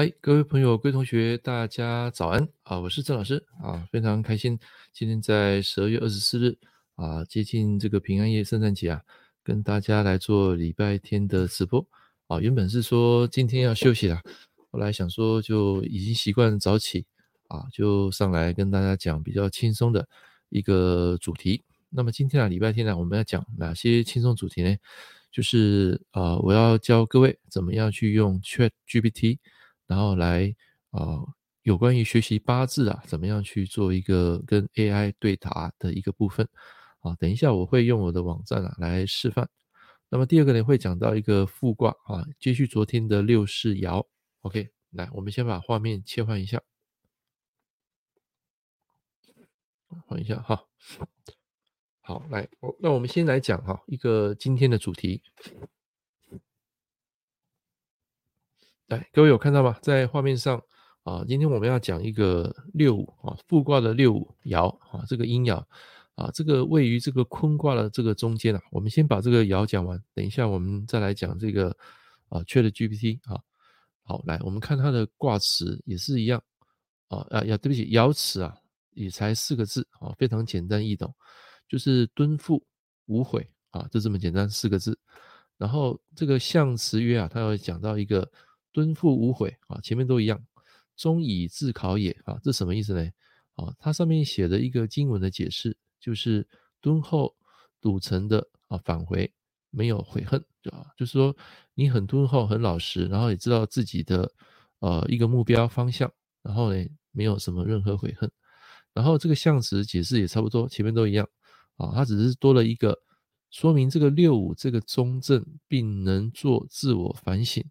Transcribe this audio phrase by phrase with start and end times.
[0.00, 2.80] 嗨，各位朋友、各位同学，大家早安啊！
[2.80, 4.58] 我是郑老师啊，非常开心，
[4.94, 6.56] 今天在十二月二十四日
[6.94, 9.02] 啊，接近这个平安夜、圣诞节啊，
[9.44, 11.86] 跟大家来做礼拜天的直播
[12.28, 12.40] 啊。
[12.40, 14.22] 原本是说今天要休息了，
[14.70, 17.04] 后来想说就已经习惯早起
[17.48, 20.08] 啊，就上来跟大家讲比较轻松的
[20.48, 21.62] 一个主题。
[21.90, 24.74] 那么今天啊，礼拜天呢，我们要讲哪些轻松主题呢？
[25.30, 29.36] 就是啊，我要教各位怎么样去用 ChatGPT。
[29.90, 30.54] 然后来
[30.92, 36.48] 啊、呃，有关于学习八字啊，怎么样去做一个跟 AI 对答的一个部分
[37.00, 37.12] 啊？
[37.18, 39.50] 等一下我会用我的网站啊来示范。
[40.08, 44.06] 那么第二个呢，会讲到一个复卦啊，接续昨天的六世爻。
[44.42, 46.62] OK，来，我们先把画面切换一下，
[50.06, 50.66] 换一下哈。
[52.00, 52.48] 好，来，
[52.78, 55.20] 那我们先来讲哈一个今天的主题。
[58.90, 59.78] 来，各位有看到吗？
[59.80, 60.60] 在画面上
[61.04, 65.64] 啊，今天我们要讲一个六五啊，复卦的六五爻啊，这个阴爻
[66.16, 68.60] 啊，这个位于这个坤卦的这个中间啊。
[68.72, 71.68] 我们先把这个爻讲完，等一下我们再来讲这个
[72.30, 73.40] 啊缺的 GPT 啊。
[74.02, 76.42] 好，来，我们看它的卦辞也是一样
[77.06, 78.52] 啊啊呀，对不起，爻辞啊，
[78.94, 81.14] 也才四个字啊，非常简单易懂，
[81.68, 82.60] 就是敦复
[83.06, 84.98] 无悔啊，就这么简单四个字。
[85.58, 88.28] 然后这个象辞曰啊，它要讲到一个。
[88.72, 90.40] 敦复无悔啊，前面都一样。
[90.96, 93.10] 终以自考也啊，这什么意思呢？
[93.54, 96.46] 啊，它上面写的一个经文的解释，就是
[96.80, 97.34] 敦厚
[97.80, 99.32] 笃诚的啊返回，
[99.70, 100.92] 没有悔恨，对吧？
[100.98, 101.34] 就是说
[101.74, 104.30] 你很敦厚、很老实，然后也知道自己的
[104.80, 108.30] 呃一个目标方向，然后呢没有什么任何悔恨。
[108.92, 111.26] 然后这个象辞解释也差不多，前面都一样
[111.76, 112.98] 啊，它只是多了一个
[113.50, 117.64] 说明这个六五这个中正，并能做自我反省。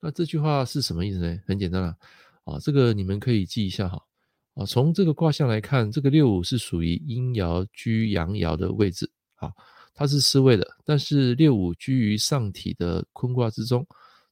[0.00, 1.38] 那这句话是什么意思呢？
[1.44, 1.96] 很简单了，
[2.44, 4.00] 啊，这个你们可以记一下哈，
[4.54, 9.52] 啊，从这个卦象来看，这个六五是属于阴爻居阳爻的位置，啊，
[9.94, 13.84] 它是失位的，但是六五居于上体的坤卦之中，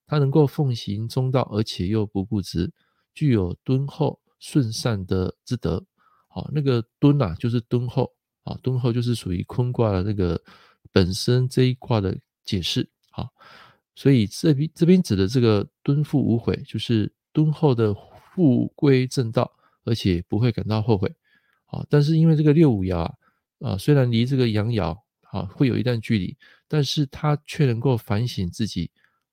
[0.06, 2.72] 它能够奉行中道，而且又不固执，
[3.12, 5.84] 具有敦厚顺善的之德，
[6.28, 8.08] 好，那个敦啊，就是敦厚，
[8.44, 10.40] 啊，敦厚就是属于坤卦的那个
[10.92, 13.28] 本身这一卦的解释，好。
[13.96, 17.92] 所以这边这边指的这个敦复无悔，就是敦厚的
[18.32, 19.50] 复归正道，
[19.84, 21.12] 而且不会感到后悔。
[21.64, 23.14] 啊，但是因为这个六五爻啊，
[23.60, 26.36] 啊，虽然离这个阳爻啊会有一段距离，
[26.68, 28.88] 但是他却能够反省自己，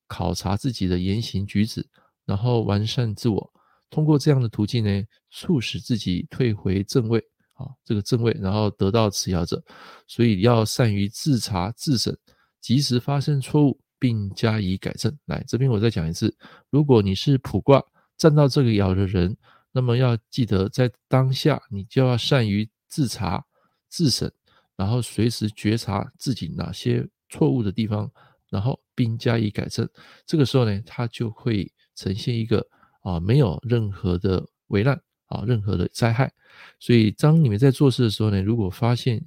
[0.07, 1.85] 考察自己的言行举止，
[2.25, 3.53] 然后完善自我，
[3.91, 7.23] 通过这样的途径呢，促使自己退回正位。
[7.55, 9.63] 啊，这个正位，然后得到此爻者，
[10.07, 12.17] 所以要善于自查自审，
[12.59, 13.79] 及时发生错误。
[14.03, 15.17] 并加以改正。
[15.27, 16.35] 来，这边我再讲一次，
[16.69, 17.81] 如果你是卜卦
[18.17, 19.37] 站到这个爻的人，
[19.71, 23.45] 那么要记得在当下，你就要善于自查
[23.87, 24.29] 自审，
[24.75, 28.11] 然后随时觉察自己哪些错误的地方，
[28.49, 29.87] 然后并加以改正。
[30.25, 32.67] 这个时候呢，它就会呈现一个
[33.03, 36.29] 啊，没有任何的危难啊，任何的灾害。
[36.77, 39.25] 所以，当你们在做事的时候呢，如果发现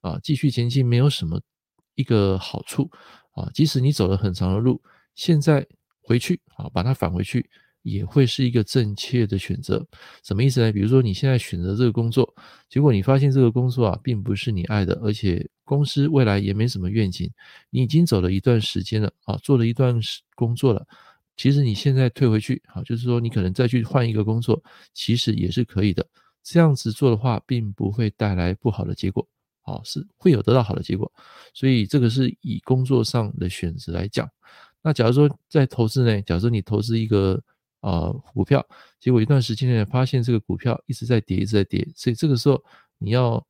[0.00, 1.38] 啊，继续前进没有什么
[1.94, 2.90] 一个好处。
[3.34, 4.80] 啊，即使你走了很长的路，
[5.14, 5.66] 现在
[6.00, 7.48] 回去啊，把它返回去，
[7.82, 9.86] 也会是一个正确的选择。
[10.22, 10.72] 什么意思呢？
[10.72, 12.34] 比如说你现在选择这个工作，
[12.68, 17.30] 结果你发现这个工作啊，并不是你爱的，而且公司未来也没什么愿景。
[17.70, 19.98] 你已经走了一段时间了啊，做了一段
[20.34, 20.86] 工作了，
[21.36, 24.62] 其实你现在退回去啊，就是说你可能再去换一个工作，
[24.92, 26.06] 其实也是可以的。
[26.42, 29.26] 这样子做的话，并不会带来不好的结果。
[29.64, 31.10] 好，是会有得到好的结果，
[31.54, 34.28] 所以这个是以工作上的选择来讲。
[34.82, 36.20] 那假如说在投资呢？
[36.20, 37.42] 假如说你投资一个
[37.80, 38.62] 呃股票，
[39.00, 42.62] 结果一段时间内发现这个股票一直在跌，一直在跌，所以这个时候
[42.98, 43.42] 你要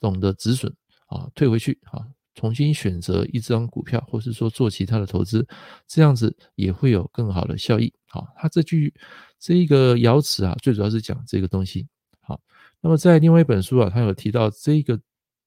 [0.00, 0.74] 懂得止损
[1.06, 5.46] 啊，退回去啊，重新选择一张股票，或是说做其他的投资，
[5.86, 7.94] 这样子也会有更好的效益。
[8.08, 8.92] 好，它这句
[9.38, 11.86] 这一个爻辞啊，最主要是讲这个东西。
[12.20, 12.40] 好，
[12.80, 15.00] 那么在另外一本书啊，它有提到这个。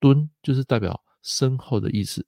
[0.03, 2.27] 敦就是代表深厚的意思，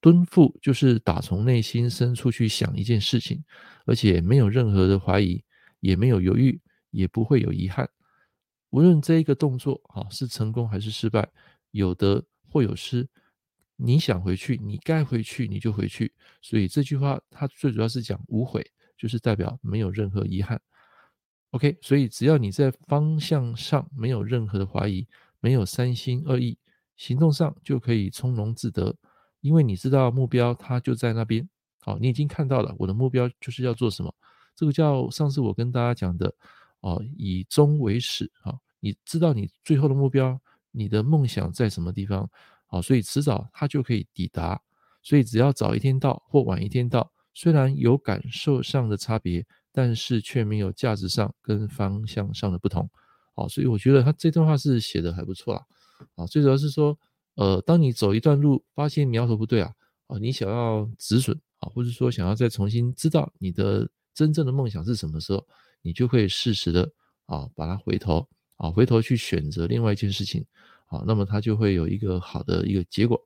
[0.00, 3.44] 敦复就是打从内心深处去想一件事情，
[3.84, 5.44] 而且没有任何的怀疑，
[5.78, 6.60] 也没有犹豫，
[6.90, 7.88] 也不会有遗憾。
[8.70, 11.30] 无论这一个动作啊是成功还是失败，
[11.70, 13.08] 有得或有失，
[13.76, 16.12] 你想回去，你该回去你就回去。
[16.42, 18.68] 所以这句话它最主要是讲无悔，
[18.98, 20.60] 就是代表没有任何遗憾。
[21.50, 25.06] OK，所以只要你在方向上没有任何的怀疑，
[25.38, 26.58] 没有三心二意。
[26.96, 28.94] 行动上就可以从容自得，
[29.40, 31.48] 因为你知道目标它就在那边。
[31.80, 34.12] 好，你已经看到了，我的目标就是要做什么，
[34.56, 36.34] 这个叫上次我跟大家讲的
[36.80, 40.40] 哦，以终为始啊，你知道你最后的目标，
[40.72, 42.28] 你的梦想在什么地方，
[42.66, 44.60] 好，所以迟早它就可以抵达。
[45.02, 52.90] 所以只要早一天到或晚一天到，虽然有感受上的差别，但是却没有价值上跟方向上的不同。
[53.36, 55.64] 好，所以我觉得他这段话是写的还不错啦。
[56.14, 56.98] 啊最主要是说，
[57.34, 59.72] 呃，当你走一段路，发现苗头不对啊，
[60.06, 65.46] 啊，你想要止损啊，或者说想要再重新知道你的真正的梦想是什么时候，
[65.82, 66.90] 你就会适时的
[67.26, 68.26] 啊，把它回头
[68.56, 70.44] 啊，回头去选择另外一件事情，
[70.86, 73.20] 啊，那么它就会有一个好的一个结果。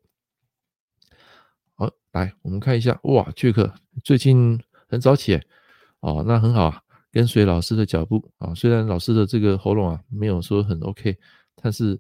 [1.75, 3.73] 好，来我们看一下，哇，杰克
[4.03, 5.41] 最近很早起，
[6.01, 6.83] 哦，那很好啊，
[7.13, 8.55] 跟随老师的脚步啊。
[8.55, 11.17] 虽然老师的这个喉咙啊没有说很 OK，
[11.55, 11.99] 但是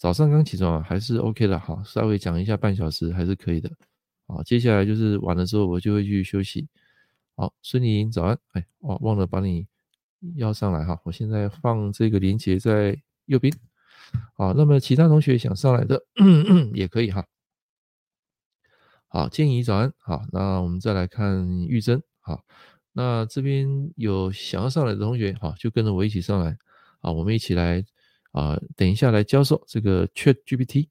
[0.00, 3.70] 早上刚起床啊还是 OK 的，哈，稍微讲一下半小时还是可以的。
[4.26, 6.66] 好，接下来就是晚了之后我就会去休息。
[7.36, 9.66] 好，孙宁早安，哎，哦，忘了把你
[10.36, 13.52] 邀上来哈，我现在放这个连接在右边。
[14.32, 16.02] 好，那么其他同学想上来的
[16.72, 17.26] 也可以哈。
[19.06, 19.92] 好，建议早安。
[19.98, 22.02] 好，那我们再来看玉珍。
[22.20, 22.42] 好，
[22.92, 26.56] 那这边有想要上来的同学，好，就跟着我一起上来。
[27.02, 27.84] 好，我们一起来
[28.32, 30.88] 啊，等一下来教授这个 ChatGPT。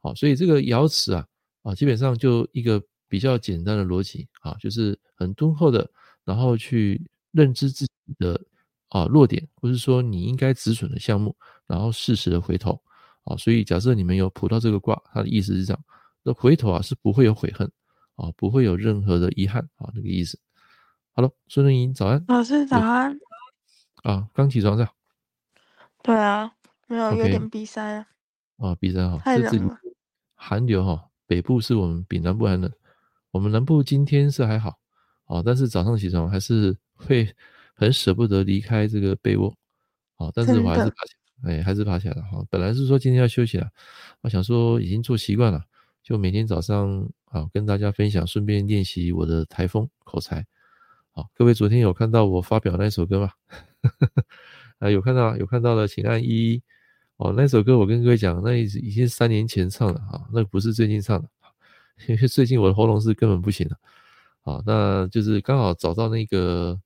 [0.00, 1.26] 好，所以这个瑶池啊，
[1.62, 5.90] 啊，基本上就一个比较简单的逻辑啊，就是很敦厚的，
[6.24, 7.00] 然后去
[7.32, 8.40] 认知自己的
[8.88, 12.80] 啊弱点，或是说你应该止损的项目，然后适时的回头。
[13.24, 15.84] 啊，所以假设你们有卜到这个卦，它的意思是这样。
[16.22, 17.70] 那回头啊是不会有悔恨
[18.16, 20.40] 啊，不会有任何的遗憾啊，那个意思。
[21.12, 23.14] 好了，孙正英早安，老师早安。
[24.02, 24.92] 啊，刚起床是吧？
[26.02, 26.50] 对啊，
[26.90, 28.04] 没有有点鼻塞啊。
[28.56, 29.78] 哦，鼻塞哈，太冷了。
[30.34, 32.68] 寒流哈，北部是我们比南部还冷。
[33.30, 34.76] 我们南部今天是还好
[35.26, 37.32] 哦，但是早上起床还是会
[37.74, 39.54] 很舍不得离开这个被窝
[40.16, 42.44] 哦，但是我还是爬起来，哎，还是爬起来了哈。
[42.50, 43.70] 本来是说今天要休息了，
[44.22, 45.62] 我想说已经做习惯了。
[46.02, 50.44] 就每天早上啊，跟大家分享，顺便练习我的台风口才。
[51.12, 53.30] 好，各位昨天有看到我发表那首歌吗？
[54.80, 56.60] 啊，有看到，有看到了，请按一。
[57.20, 61.28] 哦，那首歌我跟各位讲，那已已经三年前唱的啊，那不是最近唱的，
[62.08, 63.76] 因为最近我的喉咙是根本不行了。
[64.40, 66.80] 啊，那就是刚好找到那个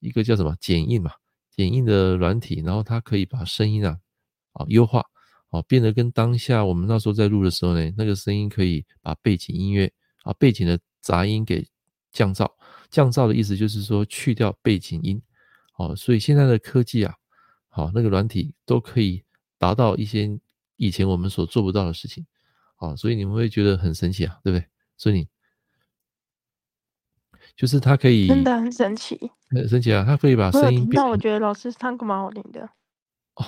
[0.00, 1.12] 一个叫什么剪映嘛，
[1.54, 3.96] 剪映的软体，然后它可以把声音啊
[4.54, 5.04] 啊优化。
[5.50, 9.90] 啊，变得跟当下我们那时候在录的时候呢，那个声音可以把背景音乐
[10.24, 11.64] 啊，背景的杂音给
[12.10, 12.50] 降噪。
[12.90, 15.22] 降噪的意思就是说去掉背景音。
[15.76, 17.14] 哦，所以现在的科技啊，
[17.68, 19.22] 好，那个软体都可以
[19.58, 20.38] 达到一些
[20.76, 22.26] 以前我们所做不到的事情。
[22.76, 24.66] 啊，所以你们会觉得很神奇啊，对不对？
[24.98, 25.28] 所以你
[27.56, 29.18] 就是它可以真的很神奇，
[29.48, 31.02] 很神奇啊，它可以把声音变。
[31.02, 32.68] 那我觉得老师唱歌蛮好听的。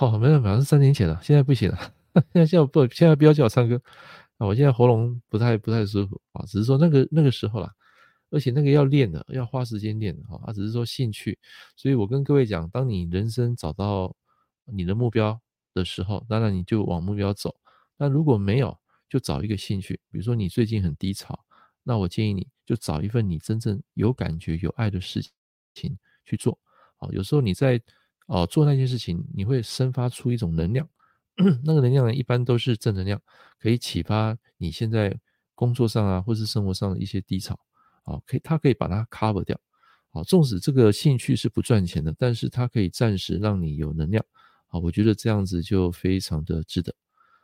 [0.00, 1.76] 哦，没有，反正是三年前了，现在不行了。
[2.14, 3.78] 现在现在不，现在不要叫我唱歌
[4.38, 4.46] 啊！
[4.46, 7.70] 我现在喉咙不太不太舒服啊，只是说那个那个时候啦，
[8.30, 10.40] 而且那个要练的，要花时间练的哈。
[10.46, 11.38] 啊，只是说兴趣，
[11.76, 14.16] 所以我跟各位讲，当你人生找到
[14.64, 15.38] 你的目标
[15.78, 17.54] 的时候，当然你就往目标走。
[17.96, 18.76] 那如果没有，
[19.08, 21.38] 就找一个兴趣，比如说你最近很低潮，
[21.82, 25.22] 那我建议你就找一份你真正有感觉、有爱的事
[25.74, 26.58] 情去做。
[26.96, 27.80] 好，有时候你在。
[28.30, 30.86] 哦，做那件事情，你会生发出一种能量，
[31.64, 33.18] 那个能量呢，一般都是正能量，
[33.58, 35.18] 可以启发你现在
[35.54, 37.58] 工作上啊，或是生活上的一些低潮，
[38.02, 39.58] 啊，可以，它可以把它 cover 掉，
[40.10, 44.22] 啊，纵使这个兴趣是不赚钱的，但是它可以暂时让你有能量，
[44.68, 46.94] 啊，我觉得这样子就非常的值得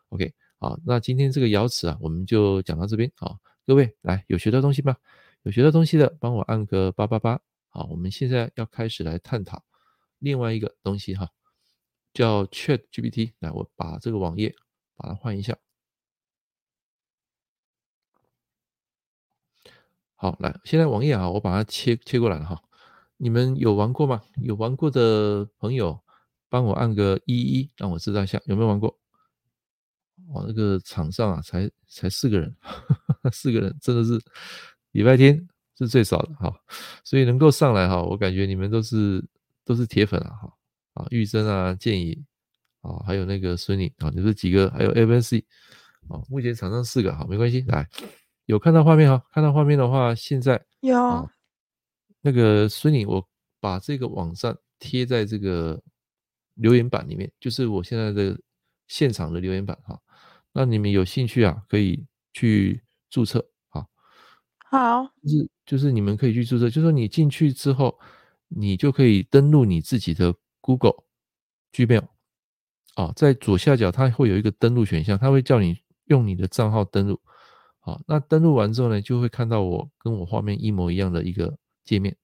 [0.09, 4.97] ，OK，好，那今天这个瑶池啊，我们就讲到这边，好，各位来有学到东西吗？
[5.43, 7.39] 有学到东西的，帮我按个八八八，
[7.69, 9.63] 好，我们现在要开始来探讨。
[10.19, 11.29] 另外一个东西哈，
[12.15, 13.33] 叫 ChatGPT。
[13.41, 14.55] 来，我把这个网页
[14.97, 15.59] 把它换一下。
[20.15, 22.63] 好，来，现在网页啊，我把它切切过来了哈。
[23.19, 24.23] 你们有玩过吗？
[24.41, 26.03] 有玩过的朋友，
[26.55, 28.89] 帮我按个一一，让我知道一下有没有玩过。
[30.33, 32.57] 哦，那个场上啊，才才四个人，
[33.33, 34.21] 四个人真的是
[34.93, 35.45] 礼拜天
[35.77, 36.55] 是最少的哈，
[37.03, 39.25] 所以能够上来哈，我感觉你们都是。
[39.67, 40.53] 都是铁粉啊，哈
[40.93, 42.23] 啊，玉珍啊，建议
[42.83, 45.43] 啊，还有那个孙宁啊，你这几个，还有 FNC
[46.07, 47.89] 啊，目前场上四个，好，没关系，来，
[48.45, 51.27] 有看到画面哈，看到画面的话，现在有、啊、
[52.21, 53.27] 那个孙宁，我
[53.59, 55.83] 把这个网站贴在这个
[56.55, 58.39] 留言板里面，就是我现在的
[58.89, 60.01] 现场的留言板哈，
[60.53, 63.87] 那你们有兴趣啊，可以去注册，啊，
[64.71, 67.99] 好，就是就是你们可以去注册，就是说你进去之后。
[68.57, 71.03] 你就可以登录你自己的 Google
[71.73, 72.07] Gmail
[72.95, 77.21] 啊，在左下角它会有一个登录选项，它会叫你用你的账号登录。
[77.81, 82.17] 好，那登录完之后呢，就会看到我跟我画面一模一样的一个界面。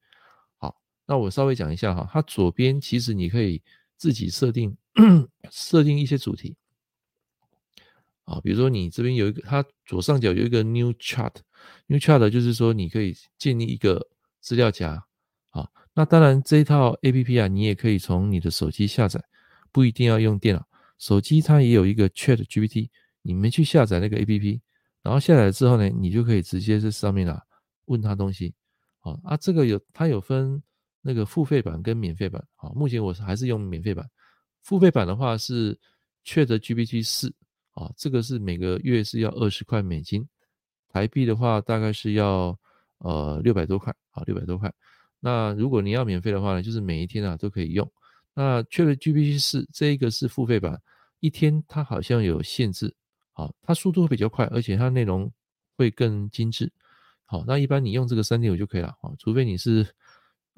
[0.59, 3.61] 好，那我稍微讲一下哈，它左边其实你可以
[4.01, 4.75] 自己设定
[5.53, 6.57] 设定一些主题。
[8.25, 14.09] 啊，比如说你这边有一个，它左上角有一个 New Chart，New Chart 就是说你可以建立一个
[14.41, 15.05] 资料夹。
[15.51, 19.23] 啊，那当然这一套 APP 啊，你也可以从你的手机下载，
[19.71, 20.67] 不一定要用电脑。
[20.97, 22.89] 手机它也有一个 ChatGPT，
[23.21, 24.61] 你们去下载那个 APP，
[25.03, 27.43] 然后下载之后呢，你就可以直接在上面啊
[27.85, 28.55] 问他东西。
[29.01, 30.63] 啊，啊，这个有它有分
[31.03, 32.43] 那个付费版跟免费版。
[32.57, 34.09] 啊，目前我是还是用免费版，
[34.63, 35.79] 付费版的话是
[36.25, 37.33] ChatGPT 四。
[37.73, 40.29] 啊，这个是每个月是要二十块美金，
[40.89, 42.59] 台币的话大概是要
[42.99, 44.71] 呃六百多块，啊六百多块。
[45.21, 47.91] 那如果你要免费的话呢，就是每一天啊都可以用。
[48.35, 50.83] 那 ChatGPT 4这一个是付费版，
[51.21, 52.93] 一天它好像有限制，
[53.33, 55.31] 好，它速度会比较快，而且它内容
[55.77, 56.71] 会更精致。
[57.25, 59.87] 好，那一般你用这个三点五就可以了，啊，除非你是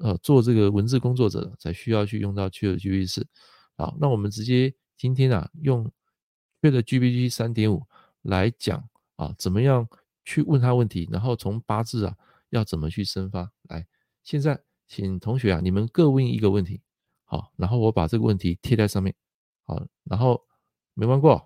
[0.03, 3.23] 呃做这个文字工作者才需要去用到 Q 的 GPT，。
[3.77, 5.91] 好，那我们直接今天啊用。
[6.63, 7.83] ChatGPT 三点五
[8.21, 9.85] 来讲啊，怎么样
[10.23, 12.15] 去问他问题，然后从八字啊
[12.51, 13.51] 要怎么去生发。
[13.63, 13.85] 来，
[14.23, 14.57] 现在
[14.87, 16.81] 请同学啊，你们各问一个问题，
[17.25, 19.13] 好，然后我把这个问题贴在上面，
[19.65, 20.41] 好，然后
[20.93, 21.45] 没玩过？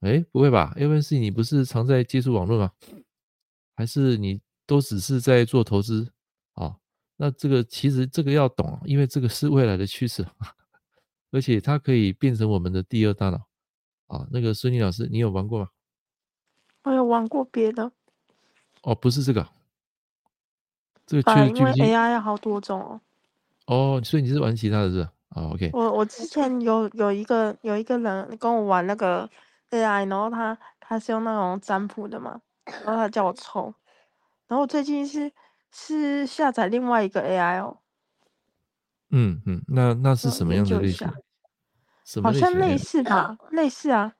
[0.00, 2.70] 哎，不会吧？A1C 你不是常在接触网络吗？
[3.74, 6.12] 还是你都只是在做投资？
[7.18, 10.26] 啊，那这个其实这个要懂，因为这个是未来的趋势，
[11.30, 13.46] 而且它可以变成我们的第二大脑。
[14.06, 15.68] 啊，那个孙妮老师，你有玩过吗？
[16.84, 17.92] 我有玩过别的。
[18.80, 19.46] 哦，不是这个，
[21.04, 23.00] 这个因为 AI 有好多种哦。
[23.66, 25.70] 哦，所以你是玩其他的是，OK。
[25.74, 29.28] 我我之前有有一个有一个人跟我玩那个
[29.68, 33.74] AI，然后他他是用那种占卜的嘛，然后他叫我抽，
[34.46, 35.30] 然后我最近是
[35.72, 37.78] 是下载另外一个 AI 哦。
[39.10, 41.08] 嗯嗯，那那是什么样的类型？
[42.22, 44.14] 好像类似吧，类似啊。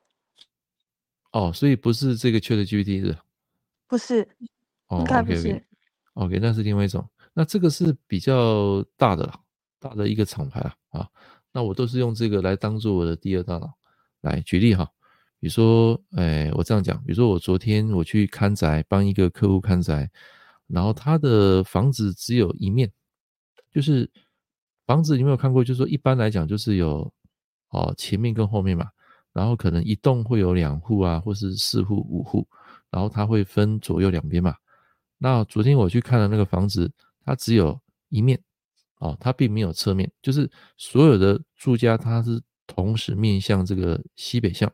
[1.33, 3.17] 哦，所以不是这个 ChatGPT 是？
[3.87, 4.28] 不是，
[4.88, 5.62] 哦，应该不是。
[6.14, 7.09] OK，那是另外一种。
[7.35, 9.40] 那这个是比较大的了，
[9.78, 10.75] 大的一个厂牌啊。
[10.90, 11.09] 啊，
[11.52, 13.75] 那我都是用这个来当做我的第二大脑。
[14.23, 14.85] 来举例哈，
[15.38, 20.11] 比如说，哎，我这样讲，比如说我昨天我去看宅，帮一个客户看宅，
[20.69, 22.91] 然后他的房子只有一面，
[23.73, 24.11] 就是
[24.87, 25.65] 房子你有没有看过？
[25.65, 27.13] 就是说一般来讲就是有。
[27.71, 28.87] 哦，前面跟后面嘛，
[29.35, 32.49] 然后可能一栋会有两户啊，或是四户、五户，
[32.91, 34.55] 然后它会分左右两边嘛。
[35.19, 36.91] 那昨天我去看的那个房子，
[37.27, 38.41] 它只有一面，
[39.01, 44.73] 哦，它并没有侧面，就是所有的住家它是同时面向这个西北向，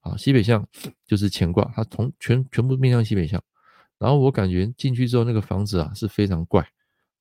[0.00, 0.68] 啊，西北向
[1.06, 3.42] 就是乾卦，它同全全部面向西北向。
[3.98, 6.68] 然后我感觉进去之后，那个房子啊是非常怪，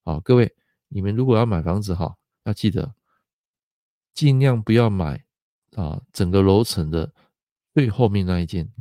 [0.03, 0.55] 啊，各位
[0.87, 2.93] 你们如果要买房子哈，要记得。
[4.13, 5.25] 尽量不要买
[5.71, 7.11] 啊，整个楼层的
[7.73, 8.71] 最后面那一间，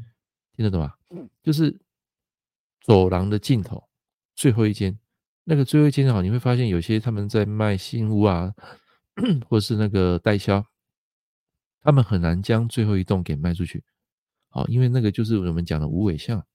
[0.54, 0.92] 听得懂吗？
[1.42, 1.80] 就是
[2.82, 3.82] 走廊的尽头
[4.34, 4.98] 最后一间，
[5.44, 8.52] 那个最后一间好，你会发现有些他们在卖新屋啊，
[9.48, 10.62] 或是那个代销，
[11.80, 13.82] 他们很难将最后一栋给卖出去，
[14.50, 16.46] 好，因为那个就是我们讲的无尾相，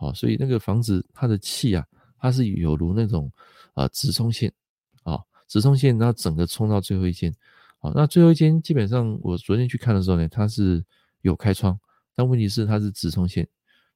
[0.00, 1.84] 好，所以那个房子它的气啊，
[2.20, 3.30] 它是有如那种
[3.74, 4.52] 啊直冲线，
[5.02, 7.34] 啊直冲线，然后整个冲到最后一间。
[7.80, 10.84] 好，那最后一间基本上我昨天去看的时候呢，它是
[11.22, 11.76] 有开窗，
[12.14, 13.46] 但问题是它是直冲线，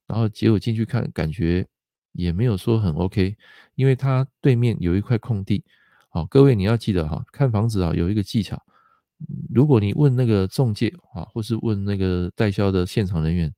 [0.08, 1.64] 然后结果进去看，感觉
[2.10, 3.36] 也没有说很 OK，
[3.76, 5.64] 因为它对面有一块空地。
[6.08, 8.60] 好，各位你要记得哈，看房子啊有一个技巧，
[9.54, 13.54] 如果你问那个中介啊，或是问那个代销的现场人员，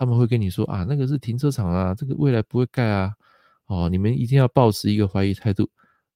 [0.00, 3.12] 他们会跟你说啊，那个是停车场啊，这个未来不会盖啊，
[3.66, 5.68] 哦，你们一定要保持一个怀疑态度。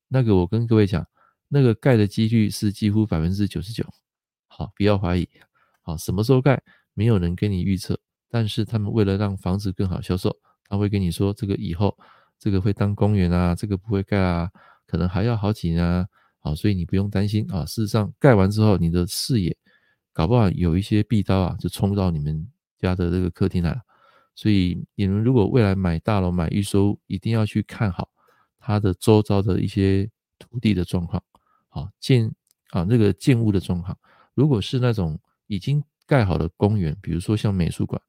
[0.09, 1.07] 那个我跟各位讲。
[1.47, 3.85] 那个盖的几率是几乎百分之九十九，
[4.49, 5.29] 好，不要怀疑，
[5.83, 6.61] 好，什么时候盖，
[6.95, 7.97] 没有人跟你预测，
[8.29, 10.37] 但是他们为了让房子更好销售，
[10.67, 11.97] 他会跟你说这个以后
[12.41, 14.51] 这个会当公园啊，这个不会盖啊，
[14.87, 16.05] 可能还要好几年啊，
[16.41, 17.65] 好，所以你不用担心啊。
[17.67, 19.57] 事实上盖完之后，你的视野
[20.13, 22.51] 搞不好有一些壁刀啊，就冲到你们
[22.89, 23.81] 家的这个客厅来了。
[24.35, 28.09] 所以你们如果未来买大楼买预售，一定要去看好
[28.59, 31.23] 它的周遭的一些土地的状况。
[31.69, 32.31] 好建
[32.71, 33.97] 啊，那个建物的状况，
[34.35, 38.01] 如果是那种已经盖好的公园，比如说像美术馆，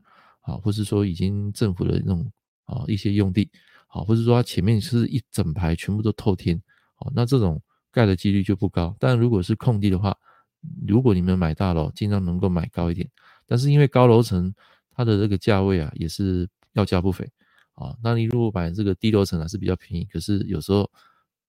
[0.41, 2.31] 啊，或是说已经政府的那种
[2.65, 3.49] 啊一些用地，
[3.87, 6.59] 好，或者说它前面是一整排全部都透天，
[6.95, 8.95] 好，那这种盖的几率就不高。
[8.99, 10.17] 但如果是空地的话，
[10.87, 13.07] 如果你们买大楼，尽量能够买高一点。
[13.47, 14.53] 但是因为高楼层
[14.91, 17.29] 它的这个价位啊，也是要价不菲
[17.73, 17.95] 啊。
[18.03, 20.05] 那你如果买这个低楼层啊，是比较便宜。
[20.05, 20.89] 可是有时候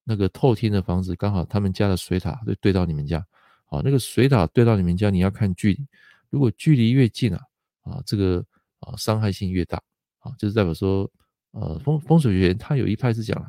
[0.03, 3.17] 那个透天的房子，刚好他们家的水塔就对到你们家，
[3.65, 5.87] 啊，那个水塔对到你们家，你要看距离。
[6.29, 7.41] 如果距离越近啊，
[7.83, 8.43] 啊，这个
[8.79, 9.81] 啊伤害性越大。
[10.19, 11.09] 啊，就是代表说，
[11.51, 13.47] 呃，风风水学他有一派是讲啊，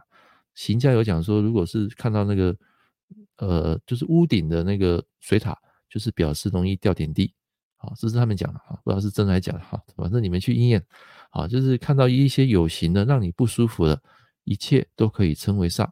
[0.54, 2.56] 行家有讲说，如果是看到那个，
[3.38, 7.32] 呃，就是屋顶的那个水塔，就是表示容易掉点地。
[7.80, 10.84] 好，这是他们讲的哈，不知道是真的还是假的哈，反正你们去应验。
[11.30, 14.02] 好，就是看到一些有形的让你不舒服的，
[14.42, 15.88] 一切都可以称为煞。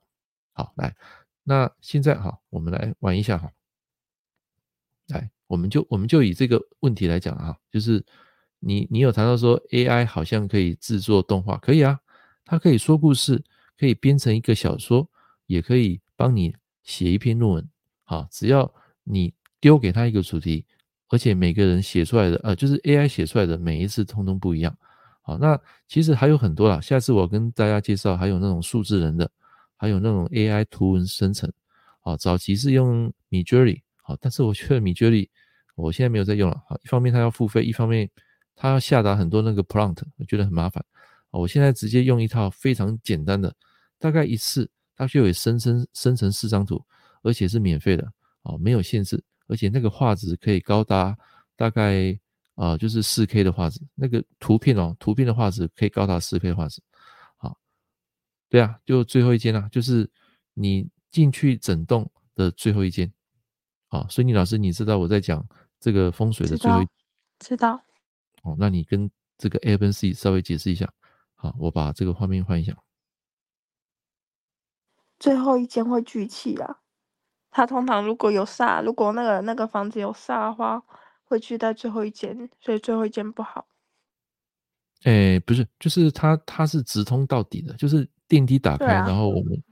[0.53, 0.97] 好，来，
[1.45, 3.53] 那现在哈，我们来玩一下哈，
[5.09, 8.05] 来，我们就我们就以这个问题来讲哈，就是
[8.59, 12.01] 你你有谈到说 AI 好像可以制作动画，可以啊，
[12.45, 13.45] 它可以说故事，
[13.79, 15.09] 可以编成一个小说，
[15.47, 17.71] 也可以帮你写一篇论文。
[18.03, 18.75] 好，只要
[19.05, 20.67] 你丢给他一个主题。
[21.09, 24.77] 而且每个人写出来的，呃，就是 AI 写出来的，每一次通通不一样。
[25.23, 26.81] 好，那其实还有很多啦。
[26.81, 29.31] 下次我跟大家介绍，还有那种数字人的，
[29.77, 31.53] 还有那种 AI 图文生成。
[32.01, 35.29] 好，早期是用 Midjourney，好，但是我觉得 Midjourney
[35.75, 36.63] 我现在没有在用了。
[36.69, 38.09] 好，一方面它要付费，一方面
[38.55, 40.85] 它要下达很多那个 prompt，我觉得很麻烦。
[41.31, 43.53] 我现在直接用一套非常简单的，
[43.99, 46.81] 大概一次它就会生成生成四张图，
[47.23, 48.11] 而且是免费的，
[48.43, 49.23] 哦，没有限制。
[49.47, 51.17] 而且那个画质可以高达
[51.57, 52.13] 大概
[52.55, 56.83] 啊、呃，就是四 K 的画质，那个图片哦，图片的画质可以高达四 K 的画质。
[57.37, 57.57] 好，
[58.49, 60.11] 对啊，就最后一间啊，就是
[60.55, 63.13] 你进去整栋的最后一间。
[63.89, 65.47] 好，所以你老师，你知道我在讲
[65.79, 66.87] 这个风水的最后一？
[67.39, 67.81] 知道。
[68.43, 70.93] 哦，那你跟这个 A、B、C 稍微解释一下。
[71.35, 72.77] 好，我把这个画面换一下。
[75.19, 76.81] 最后一间会聚气啦。
[77.57, 80.83] 他通常如果有煞，如果那个那个房子有煞的话，
[81.25, 83.67] 会聚在最后一间，所以最后一间不好。
[85.05, 89.63] 哎、欸，不是，就是它它是直通到底的，就是电梯打开，啊、然后我们，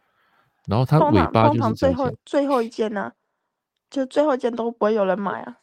[0.67, 3.13] 然后它尾巴就是最后最后一间呢、啊，
[3.91, 5.59] 就最后一间都不会有人买啊。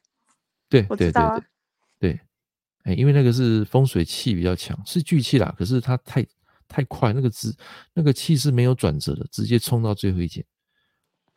[0.69, 1.41] 对，我知道啊。
[1.97, 2.11] 对，
[2.83, 6.23] 哎、欸，因为那个是风水气比较强，是聚气啦，可是它太
[6.67, 7.51] 太快，那个直
[7.95, 10.45] 那个气是没有转折的，直接冲到最后一间。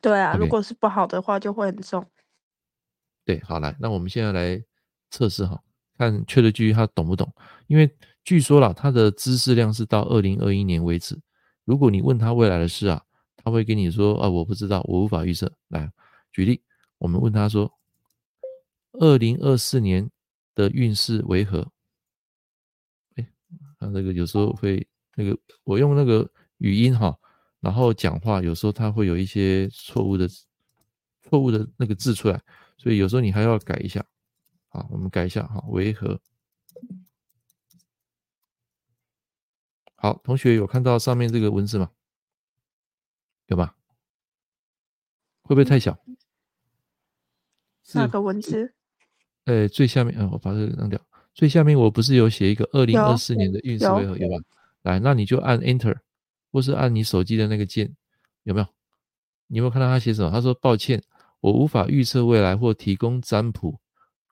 [0.05, 2.05] 对啊.如果是不好的话，就会很重。
[3.25, 4.63] 对，好来，那我们现在来
[5.11, 5.59] 测试哈，
[5.97, 7.33] 看 ChatGPT 他懂不懂？
[7.69, 7.91] 因为
[8.23, 11.19] 据说啦，他的知识量是到二零二一年为止。
[11.65, 13.03] 如果你问他未来的事啊，
[13.37, 15.51] 他会跟你说啊，我不知道，我无法预测。
[15.69, 15.91] 来
[16.31, 16.63] 举例，
[16.99, 17.73] 我们问他说，
[19.01, 20.11] 二零二四年
[20.55, 21.67] 的运势为何？
[23.15, 23.27] 哎，
[23.81, 24.87] 他那个有时候会
[25.17, 27.19] 那个，我用那个语音哈。
[27.65, 30.29] 然后讲话有时候他会有一些错误的、
[31.23, 32.39] 错误的那个字出来，
[32.77, 34.05] 所以有时候你还要改一下。
[34.69, 36.21] 好，我们改一下哈，维和？
[39.95, 41.91] 好，同学有看到上面这个文字吗？
[43.47, 43.73] 有吗？
[45.45, 45.99] 会不会太小？
[47.95, 48.75] 哪个文字？
[49.47, 51.01] 呃，最下面，呃，我把这个扔掉。
[51.33, 54.19] 最下面我不是有写一个二零二四年的运势为何？
[54.19, 54.45] 有，有吧？
[54.83, 55.97] 来，那你就按 Enter。
[56.55, 57.93] 或是按你手机的那个键，
[58.45, 58.67] 有没有？
[59.49, 60.31] 你有没有看到他写什么？
[60.31, 61.03] 他说：“抱歉，
[61.41, 63.81] 我无法预测未来或提供占卜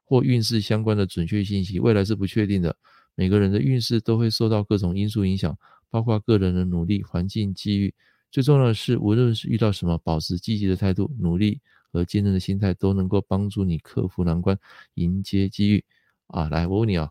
[0.04, 1.80] 或运势相关的准确信息。
[1.80, 2.76] 未来是不确定的，
[3.16, 5.58] 每个人的运势都会受到各种因素影响，
[5.90, 7.92] 包括个人的努力、环境、机遇。
[8.30, 11.60] 最重要的是，无论是遇到什么，保持积极的态度、努力
[11.92, 14.56] 和坚韧的心态，都能够帮助你克服难关，
[14.94, 15.84] 迎接机遇。”
[16.28, 17.10] 啊，来，我问你啊，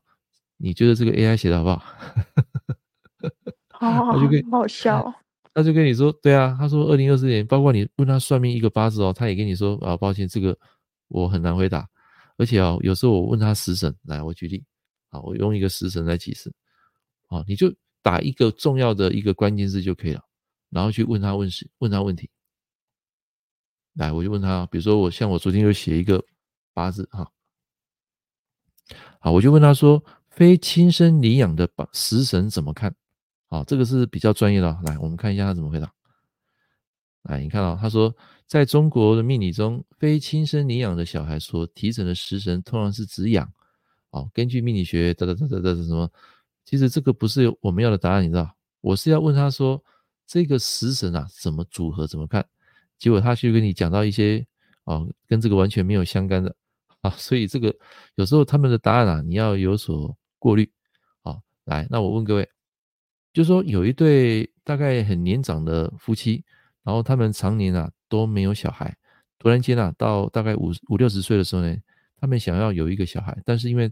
[0.56, 1.84] 你觉得这个 AI 写的好不好？
[3.90, 5.14] 他就跟好笑，
[5.54, 10.56] 他就跟你说，对啊，他说二零二四年，包括你问他算命一个八字哦，他也跟你说啊，抱歉，这个
[11.08, 11.90] 我很难回答，
[12.38, 14.64] 而且啊，有时候我问他食神，来，我举例，
[15.10, 16.54] 啊，我用一个食神来解释，
[17.28, 20.24] 啊，你就打一个重要的一个关键字就可以了，
[20.70, 22.30] 然后去问他问事，问他问题，
[23.96, 26.24] 来，我就问他，比如说我像我昨天有写一个
[26.74, 27.30] 八字哈，
[29.20, 32.96] 好，我就问他说，非亲生领养的把食神怎么看？
[33.52, 34.80] 好，这个是比较专业的。
[34.86, 35.92] 来，我们看一下他怎么回答。
[37.24, 38.16] 来，你看到他说，
[38.48, 43.52] 在中国的命理中，非亲生领养的小孩所提成的食神，通常是指养。
[44.12, 46.10] 哦，根据命理学，哒哒哒哒哒什么？
[46.64, 48.56] 其实这个不是我们要的答案，你知道？
[48.80, 49.84] 我是要问他说，
[50.26, 52.46] 这个食神啊，怎么组合，怎么看？
[52.98, 54.48] 结果他去跟你讲到一些
[54.86, 56.56] 哦，跟这个完全没有相干的
[57.02, 57.10] 啊。
[57.12, 57.76] 所以这个
[58.16, 60.72] 有时候他们的答案啊，你要有所过滤。
[61.22, 62.50] 好，来，那我问各位。
[63.34, 66.44] 就是说，有一对大概很年长的夫妻，
[66.84, 68.96] 然后他们常年啊都没有小孩，
[69.40, 71.76] 突然间啊，到大概五五六十岁的时候呢，
[72.20, 73.92] 他们想要有一个小孩，但是因为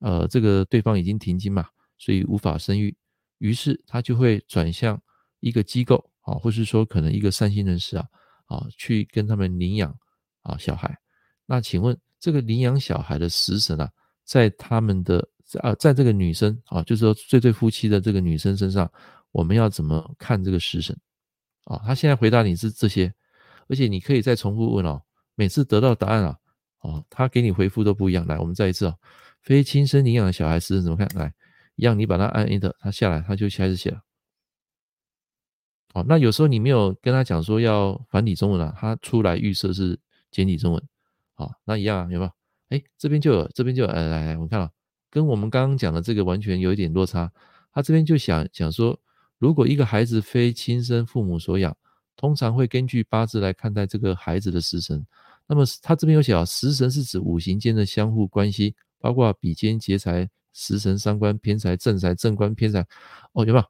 [0.00, 1.66] 呃这个对方已经停经嘛，
[1.96, 2.94] 所以无法生育，
[3.38, 5.00] 于是他就会转向
[5.40, 8.06] 一个机构啊，或是说可能一个善心人士啊
[8.46, 9.96] 啊，去跟他们领养
[10.42, 10.96] 啊小孩。
[11.46, 13.88] 那请问这个领养小孩的时辰啊，
[14.24, 15.28] 在他们的
[15.60, 18.90] 啊，在这个女生啊，就是说这对夫妻的这个女生身上，
[19.30, 20.96] 我们要怎么看这个时辰
[21.64, 21.80] 啊？
[21.84, 23.12] 他现在回答你是这些，
[23.68, 25.02] 而且你可以再重复问哦，
[25.34, 26.36] 每次得到答案啊，
[26.80, 28.26] 哦，他给你回复都不一样。
[28.26, 28.96] 来，我们再一次哦，
[29.42, 31.08] 非亲生领养的小孩时辰怎么看？
[31.14, 31.32] 来，
[31.76, 34.00] 一样，你把它按 Enter，他下来他就开始写了。
[35.94, 39.98] 哦，那有时候你没有跟他讲说要繁体中文啊，他出来预设是
[40.30, 40.82] 简体中文。
[41.34, 42.30] 好，那一样啊，有没有？
[42.70, 44.70] 哎，这边就有，这边就有，来来来，我们看了，
[45.12, 47.30] 跟我们刚刚讲的这个完全有一点落差。
[47.70, 48.98] 他这边就想想说，
[49.38, 51.76] 如果一个孩子非亲生父母所养，
[52.16, 55.04] 通常会根据八字来看待这个孩子的时辰。
[55.46, 62.80] 那么他这边有写啊，时辰是指五行间的相互关系，包括比肩、劫财、食神、伤官、偏财、正财、正官、偏财。
[63.32, 63.64] 哦，有没有？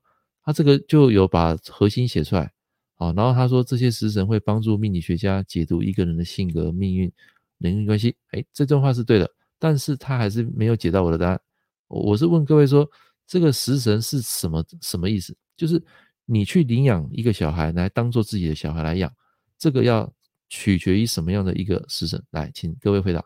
[0.44, 2.52] 他这个就有把核心写出来。
[2.96, 7.10] 啊，然后他说这些时辰会帮助命理学家解读一个人的性格、命运。
[7.58, 9.30] 人际关系，哎，这段话是对的，
[9.62, 11.40] 但是他还是没有解到我的答案。
[11.86, 12.90] 我是问各位说，
[13.28, 15.36] 这个食神是什么什么意思？
[15.56, 15.80] 就是
[16.24, 19.14] 你去领养一个小孩来当做自己的小孩来养，
[19.56, 20.12] 这个要
[20.48, 22.20] 取决于什么样的一个食神？
[22.30, 23.24] 来，请各位回答，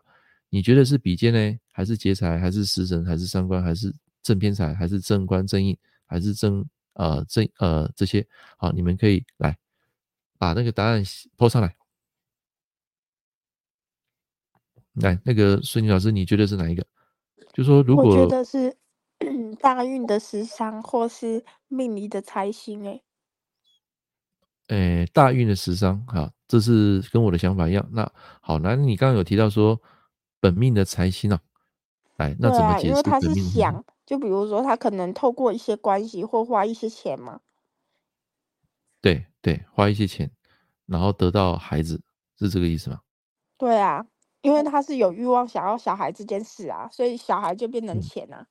[0.49, 8.23] 你觉得是比肩呢，还是劫财，还是食神，还是三官，还是正偏财，还是正官正印，还是正呃正呃这些？
[8.57, 9.57] 好，你们可以来
[10.37, 11.03] 把那个答案
[11.35, 11.75] po 上来。
[15.01, 16.85] 来，那个孙女老师，你觉得是哪一个？
[17.53, 18.75] 就说如果我觉得是
[19.59, 22.85] 大运的食伤，或是命理的财星。
[22.87, 23.01] 哎，
[24.67, 27.87] 哎，大运的食伤，哈，这是跟我的想法一样。
[27.91, 29.79] 那好，那你刚刚有提到说
[30.39, 31.39] 本命的财星啊，
[32.17, 32.87] 来，那怎么解释？
[32.87, 37.41] 因为他是想，就比如说他可能透过一些关系或花一些钱嘛。
[38.99, 40.31] 对对，花一些钱，
[40.85, 42.01] 然后得到孩子，
[42.39, 43.01] 是这个意思吗？
[43.57, 44.05] 对啊。
[44.47, 48.47] 因为他是有欲望想要小孩这件事啊，所以小孩就变成钱啊。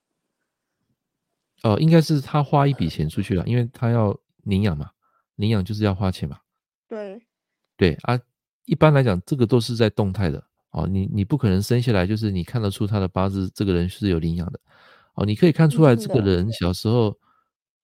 [1.63, 4.91] 哦、嗯呃，应该是他花一笔钱出去了，因为他要领养嘛，
[5.37, 6.37] 领养就是要花钱嘛。
[6.87, 7.19] 对，
[7.75, 8.19] 对啊，
[8.65, 10.85] 一般来讲，这个都是在动态的哦。
[10.87, 14.59] 你你不可能生下来就是你看得出他的八字，这个人是有领养的
[15.15, 15.25] 哦。
[15.25, 17.17] 你可以看出来，这个人小时候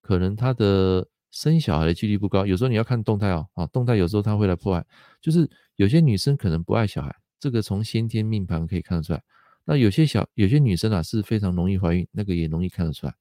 [0.04, 2.46] 可能他的生小孩的几率不高。
[2.46, 4.86] 有时候你要看动态哦，啊，动态有时候他会来破坏，
[5.20, 7.16] 就是有些女生可能不爱小孩。
[7.44, 9.22] 这个从先天命盘可以看得出来，
[9.66, 13.14] 那有些小有些女生啊是非常容易怀孕，那个也容易看得出来。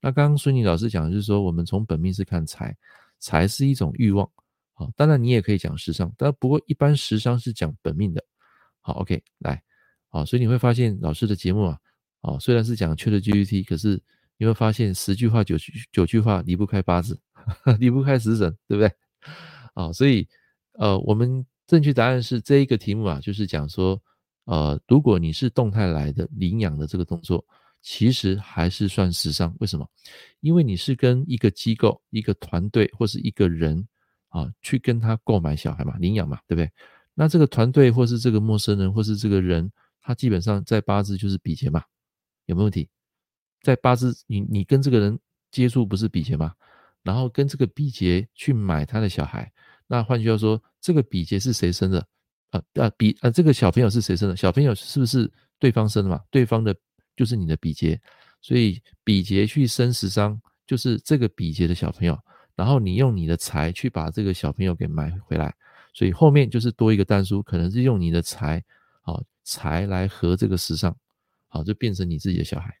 [0.00, 2.74] 那刚刚孙女老师讲的就是说，我们从本命是看财，
[3.18, 4.26] 财是一种欲望，
[4.72, 8.24] 好，当然你也可以讲时伤，但不过一般时伤是讲本命的。
[8.80, 9.62] 好，OK，来，
[10.08, 11.78] 好，所以你会发现老师的节目啊，
[12.22, 14.02] 啊，虽然是讲 ChatGPT，可是
[14.38, 17.20] 你会发现十句话九句九句话离不开八字，
[17.78, 18.90] 离不开时辰，对不对？
[19.74, 20.26] 啊，所以
[20.78, 21.44] 呃我们。
[21.66, 24.00] 正确答案是这一个题目啊，就是讲说，
[24.44, 27.44] 呃，如果你是动态来的领养的这个动作，
[27.82, 29.54] 其实还是算时尚。
[29.58, 29.84] 为什么？
[30.40, 33.86] 因为你是跟一个机构、一个团队或是一个人
[34.28, 36.70] 啊，去跟他购买小孩嘛，领养嘛，对不对？
[37.14, 41.82] 那这个团队或是这个陌生人或是这个人，他基本上在八字就是比劫嘛，
[42.44, 42.88] 有没有问题？
[43.62, 45.18] 在八字，你你跟这个人
[45.50, 46.54] 接触不是比劫吗？
[47.02, 49.52] 然后跟这个比劫去买他的小孩。
[49.86, 52.06] 那换句话说，这个比劫是谁生的？
[52.50, 54.36] 啊啊比啊，这个小朋友是谁生的？
[54.36, 56.20] 小朋友是不是对方生的嘛？
[56.30, 56.74] 对方的
[57.16, 58.00] 就是你的比劫，
[58.40, 62.18] 所以比劫去生食伤，就是这个比劫的小朋友。
[62.54, 65.54] 然后你用你的财去把这个小朋友给买回来，
[65.92, 68.64] 所以后面就是多一个但书，可能是用你的财，
[69.02, 70.96] 好财来合这个食伤，
[71.48, 72.74] 好就变成你自己的小孩，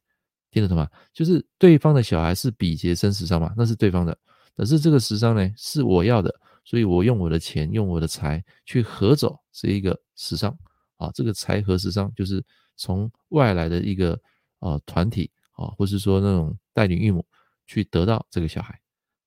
[0.50, 0.88] 听得懂吗？
[1.12, 4.16] 就是对方的小孩是比劫生食伤嘛，那是对方的，
[4.56, 6.34] 可是这个食伤呢是我要的。
[6.66, 10.58] 所以我用我的钱，用我的财去合走这一个食伤
[10.96, 12.44] 啊，这个财合食伤就是
[12.76, 14.20] 从外来的一个
[14.58, 17.24] 呃团体啊，或是说那种代理孕母
[17.66, 18.78] 去得到这个小孩。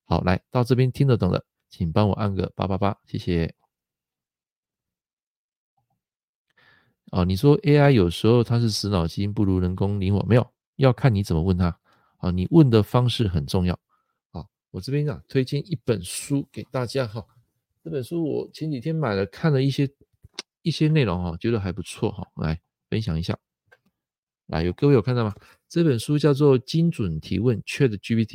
[0.04, 3.56] 好，来到这边听得懂的，请帮我按个八八八，谢谢。
[7.12, 11.80] 哦，你说 AI 有时候它是死脑筋，不如人工灵活，没有，要看你怎么问它
[12.18, 13.80] 啊，你问的方式很重要。
[14.72, 17.26] 我这边啊，推荐一本书给大家哈。
[17.84, 19.90] 这本书我前几天买了，看了一些
[20.62, 23.38] 一些内容哈，觉得还不错哈，来分享一下。
[24.48, 25.34] 来，有各位有看到吗？
[25.68, 28.26] 这本书叫做《精准提问 ChatGPT》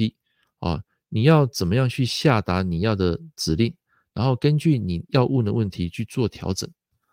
[0.60, 3.74] 啊，你要怎么样去下达你要的指令？
[4.12, 6.70] 然后根据你要问的问题去做调整。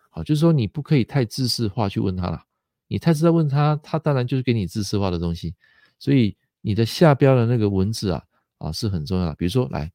[0.10, 2.44] 好，就是说你不可以太制式化去问他了，
[2.88, 5.56] 你太知道问他，他当然就是给你制式化的东西。
[5.98, 8.24] 所以你的下标的那个文字啊
[8.62, 9.36] 啊是很重要的。
[9.36, 9.92] 比如说，来，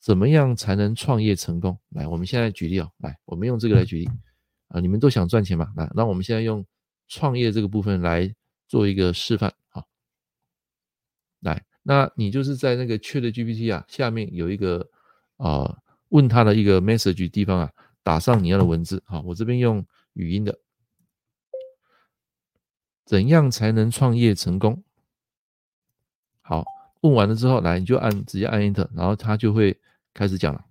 [0.00, 1.78] 怎么样才能创业成功？
[1.90, 4.10] 来，我们现在举例哦，来，我们用这个来举例
[4.68, 5.72] 啊，你们都想赚钱嘛？
[5.76, 6.64] 来，那我们现在用
[7.08, 8.34] 创业这个部分来
[8.66, 9.52] 做一个示范。
[9.68, 9.84] 啊，
[11.40, 14.88] 来，那你就是在那个 ChatGPT 啊下面有一个
[15.36, 17.72] 啊问他的一个 message 地方啊。
[18.06, 20.60] 打上你要的文字，好，我这边用语音的，
[23.04, 24.84] 怎样才能创业成功？
[26.40, 26.64] 好，
[27.06, 29.78] 问完了之后，来你就按直接按 Enter，然后他就会
[30.12, 30.64] 开始讲了。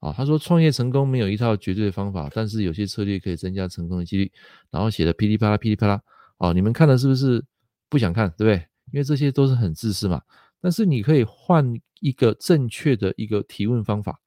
[0.00, 4.30] 啊，他说创业成功没有一套绝对的方法，但是有些策略可以增加成功的几率。
[4.70, 6.00] 然后写的噼里啪啦噼里啪啦，
[6.38, 7.44] 哦，你们看了是不是
[7.88, 8.28] 不想看？
[8.36, 8.56] 对不对？
[8.92, 10.22] 因为这些都是很自私嘛。
[10.60, 14.20] 但是你可以换一个正确的一个提问方法，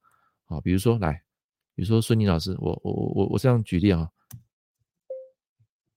[0.46, 1.22] 啊，比如说来。
[1.76, 4.08] 比如说孙宁老师，我我我我这样举例啊，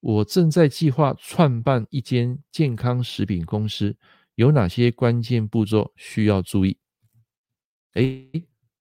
[0.00, 3.96] 我正在计划创办一间健康食品公司，
[4.38, 6.78] 有哪些关键步骤需要注意？
[7.94, 8.30] 哎，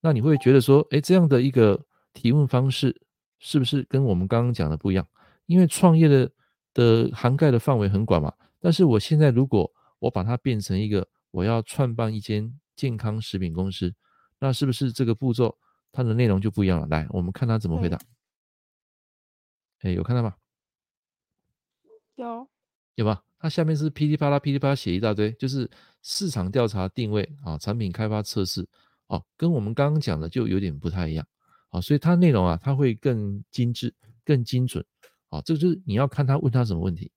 [0.01, 3.01] 那你会觉得说，哎，这样的一个提问方式
[3.39, 5.07] 是不是跟我们刚刚讲的不一样？
[5.47, 6.31] 因为创业的
[6.75, 8.31] 的涵盖的范围很广嘛。
[8.59, 13.91] 但是我现在如果我把它变成一个，我要创办一间健康食品公司，
[14.37, 15.57] 那是不是这个步骤？
[15.91, 16.85] 它的内容就不一样了。
[16.85, 17.97] 来，我们看他怎么回答。
[19.79, 20.35] 哎、嗯，有看到吗？
[22.13, 22.47] 有，
[22.93, 23.23] 有吧？
[23.39, 25.69] 它下面是噼里啪啦、噼里啪啦写一大堆，就是
[26.02, 28.67] 市场调查、定位啊、产品开发、测试
[29.08, 31.26] 哦，跟我们刚刚讲的就有点不太一样
[31.69, 31.80] 啊。
[31.80, 33.93] 所以它内容啊，它会更精致、
[34.26, 34.84] 更精准
[35.30, 35.39] 啊。
[35.41, 37.12] 这个就是你要看他问他什么问题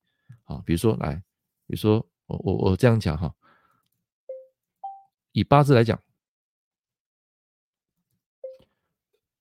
[0.44, 0.62] 啊。
[0.66, 1.14] 比如说，来，
[1.66, 3.34] 比如说我我我这样讲哈，
[5.32, 6.00] 以八字来讲。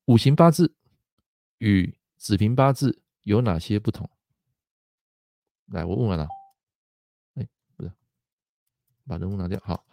[0.05, 0.73] 五行八字
[1.59, 4.09] 与子平八字有哪些不同？
[5.67, 6.27] 来，我问完了。
[9.09, 9.59] 把人物拿掉。
[9.65, 9.83] 好，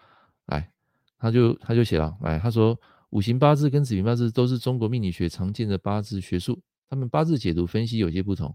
[0.46, 0.70] 来，
[1.18, 2.79] 他就他就写了，来，他说
[3.11, 8.55] 五行八字跟子平八字都是中国命理学常见的八字学术，他们八字解读分析有些不同。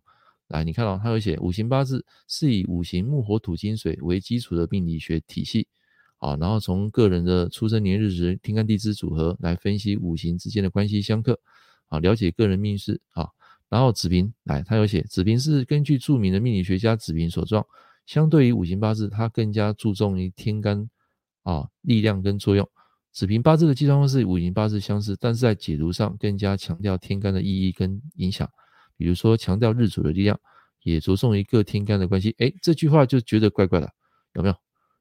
[0.50, 5.68] 来，你看到、他有写五行八字是以五行木火土金水为基础的命理学体系。
[6.20, 11.40] 啊，然后从个人的出生年日时天干地支组合来分析五行之间的关系相克，
[11.88, 13.28] 啊，了解个人命运啊。
[13.70, 17.66] 然后子平来，他有写子平是根据著名的命理学家子平所创，
[18.06, 20.90] 相对于五行八字，它更加注重于天干
[21.44, 22.68] 啊力量跟作用。
[23.12, 28.50] 子平八字的计算方式与五行八字相似，但是在解读上更加强调天干的意义跟影响，
[28.96, 30.40] 比如说强调日主的力量，
[30.84, 32.34] 也着重于各天干的关系。
[32.40, 33.92] 诶，这句话就觉得怪怪的，
[34.34, 34.56] 有没有？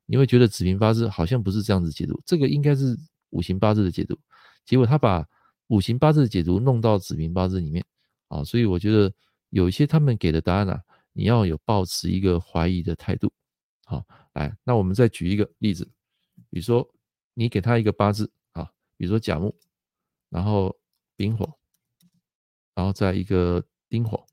[0.07, 2.99] 你会觉得子平八字好像不是这样子解读，这个应该是
[3.31, 4.19] 五行八字的解读，
[4.65, 5.25] 结果他把
[5.69, 7.85] 五行八字的解读弄到子平八字里面
[8.27, 9.13] 啊，所以我觉得
[9.51, 10.81] 有一些他们给的答案啊，
[11.13, 13.33] 你要有抱持一个怀疑的态度。
[13.85, 15.85] 好，来，那我们再举一个例子，
[16.51, 16.89] 比如说
[17.35, 19.55] 你给他一个八字啊，比如说甲木，
[20.29, 20.75] 然后
[21.17, 21.59] 丙火，
[22.75, 24.25] 然后再一个丁火，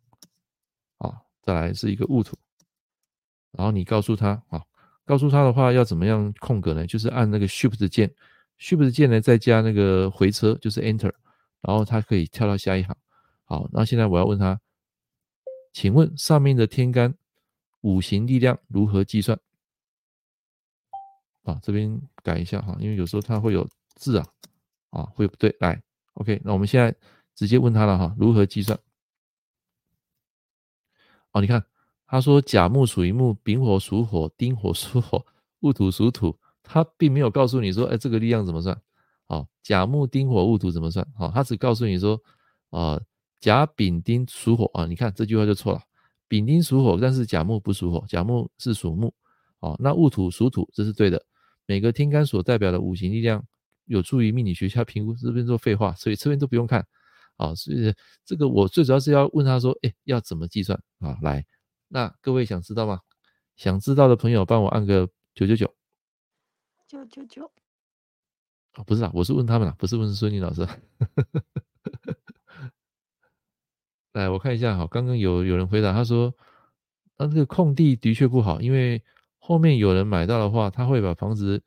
[0.97, 2.37] 啊，再来是一个戊土，
[3.51, 4.63] 然后你告诉他啊。
[5.07, 6.85] 告诉他的话要怎么样空格呢？
[6.85, 8.13] 就是按那个 Shift 键
[8.59, 11.13] ，Shift 键呢再加那个回车，就是 Enter，
[11.61, 12.93] 然后他可以跳到下一行。
[13.45, 14.59] 好，那现在我要问他，
[15.79, 17.13] 请问上面的天干
[17.81, 19.39] 五行力量如何计算？
[21.43, 24.25] 啊，这边改一下哈，因为有时候它会有字啊，
[24.89, 25.55] 啊会不对。
[25.59, 25.79] 来
[26.13, 26.95] ，OK，那我们现在
[27.35, 28.75] 直接问他了哈，如何计算？
[31.33, 31.63] 哦，你看。
[32.07, 35.23] 他说甲木属于木，丙火属火，丁火属火，
[35.61, 36.35] 戊土属土。
[36.63, 38.81] 他并没有告诉你说，哎，这个力量怎么算？
[39.27, 41.07] 哦，甲木丁火戊土怎么算？
[41.19, 42.19] 哦，他只告诉你说，
[42.71, 42.99] 啊，
[43.39, 44.85] 甲丙丁属火啊。
[44.85, 45.81] 你看这句话就错了，
[46.27, 49.13] 丙丁属火，但是甲木不属火，甲木是属木。
[49.59, 51.23] 哦，那戊土属土，这是对的。
[51.65, 53.43] 每个天干所代表的五行力量
[53.85, 55.15] 有助于命理学家评估。
[55.15, 56.85] 这边做废话，所以这边都不用看。
[57.37, 57.93] 啊，所以
[58.25, 61.17] 这个我最主要是要问他说，哎，要怎么计算啊？
[61.21, 61.45] 来。
[61.87, 62.99] 那各位想知道吗？
[63.55, 65.73] 想知道的朋友帮我按个九九九，
[66.87, 67.51] 九九九。
[68.75, 70.67] 哦，不是啊，我是问他们啊，不是问孙宁老师。
[74.17, 76.33] 来，我看一下哈，刚刚有有人回答，他说，
[77.17, 79.01] 那这个空地的确不好，因为
[79.37, 81.63] 后面有人买到的话，他会把房子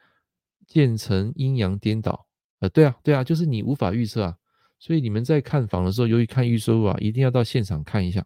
[0.67, 2.27] 建成阴阳颠倒。
[2.61, 4.37] 呃，对啊，对啊，就是你无法预测啊，
[4.79, 8.25] 所以你们在看房的时候，由于看预售啊，一定要到现场看一下。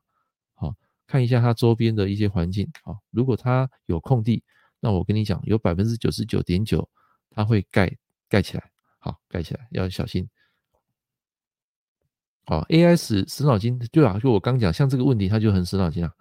[0.54, 0.74] 好
[1.06, 4.42] 看一下它周边的一些环境啊，如果它有空地，
[4.80, 6.88] 那我跟你讲，有百分之九十九点九，
[7.30, 7.94] 它会盖
[8.28, 10.28] 盖起来，好，盖起来要小心。
[12.46, 16.12] 好，AI 死死脑筋，对啊，就我刚讲，像这个问题，它就很死脑筋啊。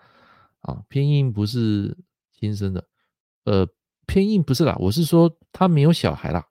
[0.61, 1.97] 啊，偏硬不是
[2.31, 2.87] 亲生的，
[3.43, 3.67] 呃，
[4.07, 6.47] 偏硬不是啦，我是说他没有小孩啦，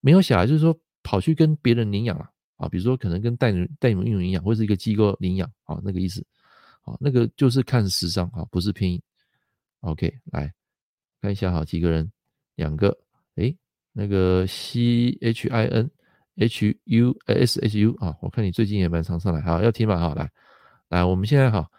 [0.00, 6.26] 没有小孩就是说跑去跟别人领养了啊，比如说可能跟代代母领养，或者是一个机构领养啊，那个意思，
[6.82, 9.00] 啊，那个就是看时尚啊，不是偏硬。
[9.82, 10.52] OK，来
[11.20, 12.10] 看一下哈，几个人，
[12.56, 12.98] 两个，
[13.36, 13.56] 诶，
[13.92, 15.88] 那个 C H I N。
[16.36, 19.98] H U S H U 啊，我看你最近也蛮常上来，好，要听吗？
[19.98, 20.30] 好，来，
[20.88, 21.70] 来，我们现在哈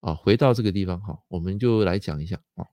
[0.00, 2.66] 啊，回到这个地方哈，我们就来讲一下啊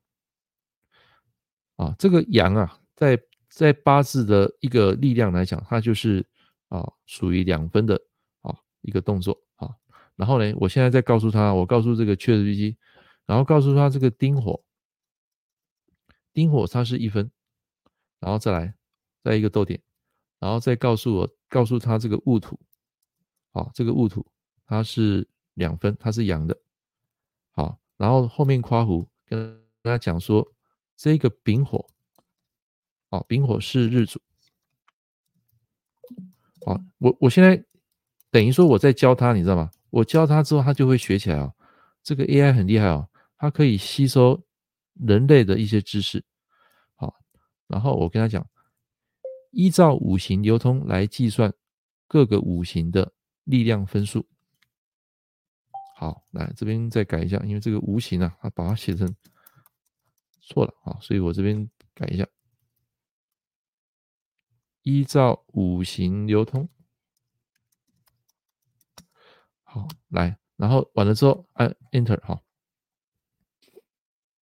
[1.77, 3.17] 啊，这个阳啊，在
[3.49, 6.25] 在八字的一个力量来讲，它就是
[6.67, 7.95] 啊属于两分的
[8.41, 9.69] 啊一个动作啊。
[10.15, 12.77] 然后呢，我现在再告诉他，我告诉这个确实日机
[13.25, 14.61] 然后告诉他这个丁火，
[16.33, 17.31] 丁火它是一分，
[18.19, 18.73] 然后再来
[19.23, 19.79] 再一个逗点。
[20.39, 22.57] 然后再告诉我，告诉他这个戊土，
[23.51, 24.25] 好，这个戊土
[24.65, 26.57] 它是两分，它是阳的，
[27.51, 29.39] 好，然后后面夸胡跟
[29.81, 30.47] 跟他讲说，
[30.95, 31.85] 这个丙火，
[33.09, 34.21] 哦，丙火是日主，
[36.65, 37.61] 好，我我现在
[38.31, 39.69] 等于说我在教他，你知道吗？
[39.89, 41.53] 我教他之后，他就会学起来哦。
[42.01, 44.41] 这个 AI 很厉害哦，它可以吸收
[44.93, 46.23] 人类的一些知识，
[46.95, 47.13] 好，
[47.67, 48.47] 然后我跟他讲。
[49.51, 51.53] 依照五行流通来计算
[52.07, 54.27] 各个五行的力量分数。
[55.95, 59.15] 好，来这边再改一下，因为这个五行啊，它把它写成
[60.39, 62.27] 错了啊，所以我这边改一下。
[64.83, 66.69] 依照五行流通。
[69.63, 72.41] 好，来，然后完了之后按 Enter 哈。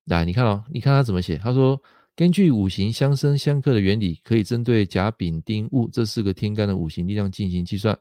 [0.03, 1.37] 来，你看哦，你看他怎么写？
[1.37, 1.81] 他说。
[2.17, 7.95] 根据五行相生相克的原理，可以针对甲、丙、丁、戊这四个天干的五行力量进行计算。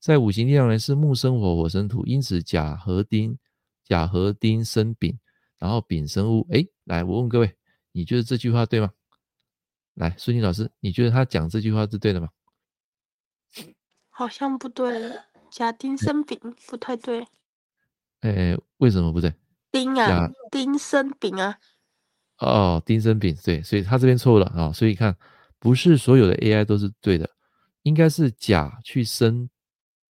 [0.00, 3.38] 在五行力量呢是木生火，火生土，因此甲和丁，
[3.84, 5.16] 甲和丁生丙，
[5.60, 6.44] 然后丙生戊。
[6.50, 7.54] 哎，来，我问各位，
[7.92, 8.90] 你觉得这句话对吗？
[9.94, 12.30] 来，孙妮老师，你觉得他讲这句话是对的吗？
[14.10, 15.20] 好像不对，
[15.52, 17.28] 甲丁生丙不太对。
[18.22, 19.32] 哎，为什么不对？
[19.70, 21.60] 丁啊，丁生丙啊。
[22.42, 25.16] 哦，丁生丙，对，所以他这边错误了啊、所以你看
[25.60, 27.30] 不是所有的 AI 都是对的，
[27.82, 29.48] 应该是甲去生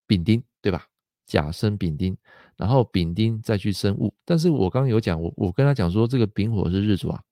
[0.05, 0.85] 丙丁，对吧？
[1.25, 2.15] 甲生丙丁，
[2.55, 4.13] 然后丙丁再去生戊。
[4.25, 7.23] 但是我刚刚有讲，我我跟他讲说这个丙火是日主啊，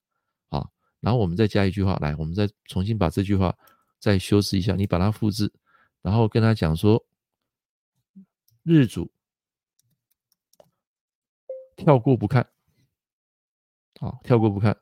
[0.49, 0.67] 啊、
[0.99, 3.55] 然后我们再加一句话来，我们再重新把这句话
[3.99, 5.51] 再修饰一下，你把它复制，
[6.01, 7.05] 然后跟他讲说
[8.63, 9.12] 日主
[11.75, 12.47] 跳过不看，
[13.99, 14.75] 好、跳过不看。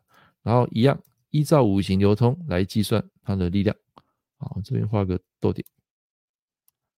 [0.46, 3.76] 然后一样，依照五行流通来计算它的力量。
[4.38, 5.66] 好，这边画个逗点。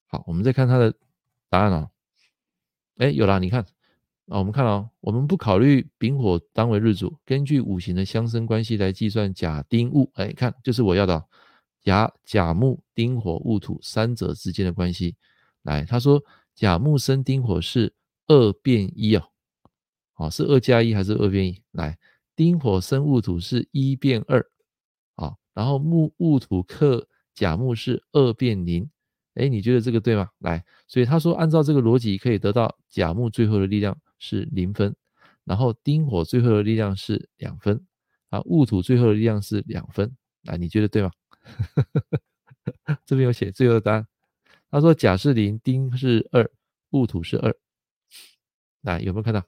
[0.08, 0.94] 好，我们再看它的
[1.50, 1.90] 答案啊。
[2.98, 3.62] 哎，有了，你看
[4.28, 10.12] 啊，我们看哦，我们不考虑丙火当为日主，根据五行的相生关系来计算甲丁戊。
[10.16, 11.26] 哎，看，就是我要的
[11.82, 15.16] 甲甲木丁火戊土三者之间的关系。
[15.62, 16.22] 来，他说
[16.54, 17.94] 甲木生丁火是
[18.28, 19.30] 二变一哦。
[20.12, 21.62] 好，是二加一还是二变一？
[21.72, 21.98] 来。
[22.38, 24.40] 丁火生戊土是一变二，
[25.16, 28.88] 啊，然后木戊土克甲木是二变零，
[29.34, 30.30] 哎，你觉得这个对吗？
[30.38, 34.96] 来，所以他说按照这个逻辑可以得到甲木最后的力量是零分，
[35.46, 37.84] 然后丁火最后的力量是两分，
[38.30, 41.12] 啊，戊土最后的力量是两分，来，你觉得对吗？
[43.04, 44.08] 这边有写最后的答案，
[44.70, 46.48] 他说甲是零，丁是二，
[46.92, 47.52] 戊土是二，
[48.82, 49.44] 来，有没有看到？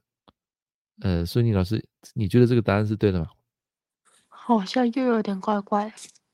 [1.01, 1.83] 呃，孙宁老师，
[2.13, 3.27] 你觉得这个答案是对的吗？
[4.27, 5.85] 好像又有点怪怪。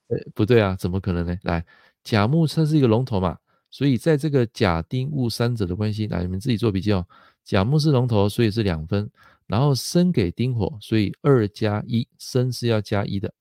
[0.07, 1.37] 呃，不对啊，怎么可能呢？
[1.43, 1.65] 来，
[2.03, 3.37] 甲木它是一个龙头嘛，
[3.69, 7.05] 所以在这个甲丁戊三者的关系，来，你们自己做笔记哦。
[7.43, 9.09] 甲木是龙头，所以是两分，
[9.47, 13.33] 然后生给丁火，所以二加一，生是要加一的，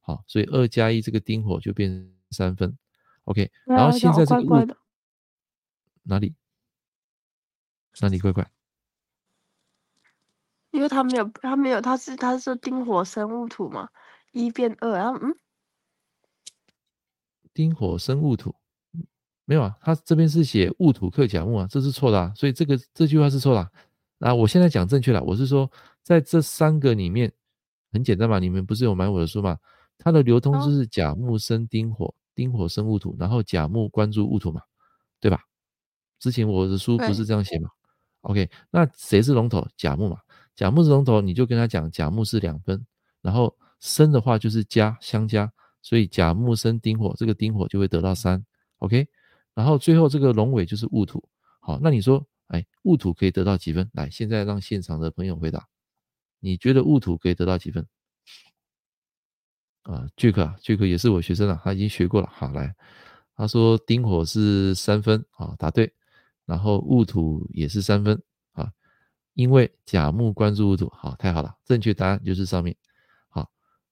[0.00, 2.76] 好，所以二加一这个丁火就变成三分。
[3.24, 4.76] OK，然后现在这个怪怪的
[6.04, 6.34] 哪里？
[8.00, 8.50] 哪里怪怪？
[10.70, 13.88] 因为他没有，他没有，他是他是丁火生戊土嘛，
[14.32, 15.34] 一变二，然后嗯，
[17.52, 18.54] 丁火生戊土，
[19.44, 23.70] 没有啊，他这边是写戊土克甲木啊，这是错的啊，所以这个这句话是错的啊。
[24.18, 25.70] 那我现在讲正确了，我是说
[26.02, 27.32] 在这三个里面
[27.92, 29.58] 很简单嘛，你们不是有买我的书嘛？
[29.98, 34.62] 它的流通就是甲木生丁火，丁火生戊土，然后甲木关注戊土嘛，
[35.20, 35.42] 对吧？
[36.20, 37.70] 之前我的书不是这样写嘛
[38.20, 39.66] ？OK，那谁是龙头？
[39.76, 40.18] 甲木嘛。
[40.60, 42.84] 甲木是龙头，你就跟他讲甲木是两分，
[43.22, 45.50] 然后生的话就是加相加，
[45.80, 48.44] 所以甲木生丁火，这个丁火就会得到三
[48.76, 49.08] ，OK，
[49.54, 51.26] 然后最后这个龙尾就是戊土，
[51.60, 53.88] 好，那你说，哎，戊土可以得到几分？
[53.94, 55.66] 来，现在让现场的朋友回答，
[56.40, 57.86] 你觉得戊土可以得到几分？
[59.84, 62.28] 啊，Jack 啊，Jack 也是我学生啊，他已经学过了。
[62.30, 62.74] 好，来，
[63.34, 65.90] 他说丁火是三分啊，答对。
[66.44, 68.20] 然后戊土也是三分，
[69.40, 72.76] 因为甲木关注戊土，好，太好了，正确答案就是上面。
[73.30, 73.50] 好，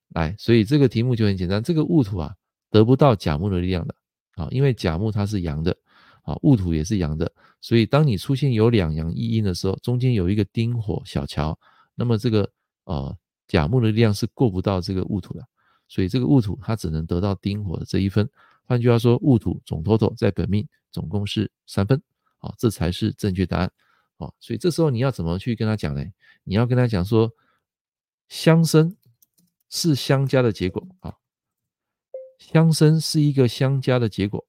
[0.09, 2.35] 来，所以这个题目就很简单，这个戊土啊
[2.71, 3.95] 得不到甲木的力量的
[4.35, 5.75] 啊，因为甲木它是阳的
[6.23, 7.33] 啊，戊土也是阳的，
[7.63, 11.59] 所以当你出现有两阳一阴的时候，中间有一个丁火小桥，
[11.95, 12.47] 那么这个
[12.85, 15.43] 呃甲木的力量是过不到这个戊土的。
[15.89, 18.29] 所以这个戊土它只能得到丁火的这一分，
[18.67, 21.99] 换句话说，戊土总 total 在本命总共是三分，
[22.37, 23.73] 好，这才是正确答案，
[24.19, 26.05] 哦，所以这时候你要怎么去跟他讲呢？
[26.45, 27.33] 你要跟他讲说，
[28.29, 28.97] 相生
[29.69, 31.17] 是相加的结果啊，
[32.39, 34.47] 相生是一个相加的结果，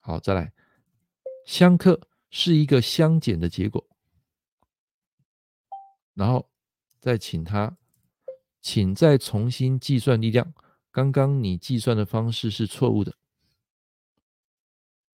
[0.00, 0.52] 好，再来，
[1.44, 2.00] 相克
[2.30, 3.86] 是一个相减的结果，
[6.14, 6.50] 然后。
[6.98, 7.78] 再请他，
[8.60, 10.52] 请再重新计算力量。
[10.90, 13.14] 刚刚你计算的方式是错误的。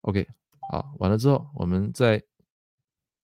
[0.00, 0.26] OK，
[0.72, 2.22] 好，完了之后，我们再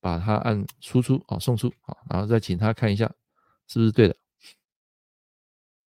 [0.02, 3.10] 把它按输出，好，送出，好，然后再请他看一下
[3.66, 4.14] 是不是对的。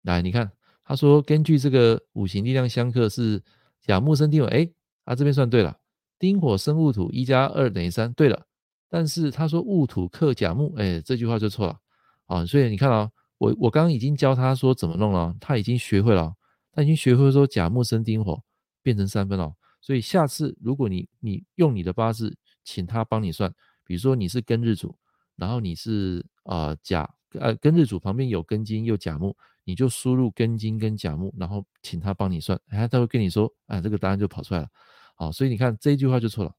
[0.00, 0.50] 来，你看，
[0.82, 3.42] 他说根据这个五行力量相克是
[3.82, 4.66] 甲木生丁火，哎，
[5.05, 5.78] 他这边算对了，
[6.18, 8.46] 丁火生戊土，一加二等于三，对了。
[8.88, 11.78] 但是他说戊土克甲木，哎，这句话就错了。
[12.24, 16.34] 啊，所以你看啊，我我刚刚已经教他说怎么弄了，他已经学会了，
[16.72, 18.42] 他已经学会说甲木生丁火
[18.82, 19.53] 变成三分了。
[19.83, 23.53] 所以下次如果你你用你的八字，请他帮你算，
[23.85, 24.97] 比如说你是庚日主，
[25.37, 34.68] 然后你是啊甲呃庚日主旁边有庚金又甲木，你就输入庚金跟甲木，然后请他帮你算，哎，他会跟你说，哎，这个答案就跑出来了。
[35.16, 36.55] 好，所以你看这一句话就错了。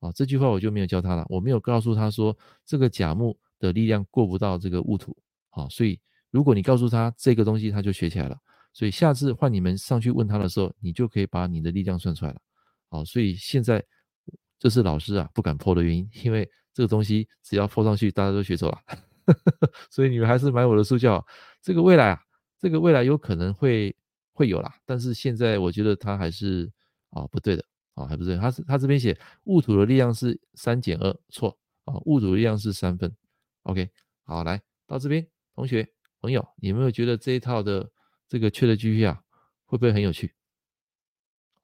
[0.00, 3.38] 啊，这句话我就没有教他了，我没有告诉他说这个甲木。
[3.60, 5.16] 的力量过不到这个戊土，
[5.50, 5.98] 好，所以
[6.30, 8.38] 如果你告诉他这个东西，他就学起来了。
[8.72, 12.40] 所以下次换你们上去问他的时候，你就可以把你的力量算出来了。
[12.88, 13.84] 好，所以现在
[14.58, 18.78] 这是老师啊不敢 po 的原因，因为这个东西只要 po 上去，大家都学走了。
[19.90, 21.24] 所以你们还是买我的书教，
[21.60, 22.20] 这个未来啊，
[22.58, 23.94] 这个未来有可能会
[24.32, 26.72] 会有啦，但是现在我觉得它还是
[27.10, 33.14] 啊不对的啊，还不对，他是他这边写戊土的力量是三减二，错啊，戊土的力量是三分。
[33.64, 33.90] OK，
[34.24, 35.86] 好，来到这边，同学
[36.22, 37.90] 朋友，你有没有觉得这一套的
[38.26, 39.20] 这个缺的 GPT 啊，
[39.66, 40.32] 会不会很有趣？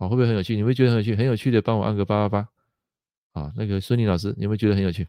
[0.04, 0.54] 啊，会不会很有趣？
[0.56, 1.16] 你会觉得很有趣？
[1.16, 2.40] 很有趣的，帮我按个八八
[3.32, 3.40] 八。
[3.40, 5.08] 啊，那个孙宁老师，你有没有觉得很有趣？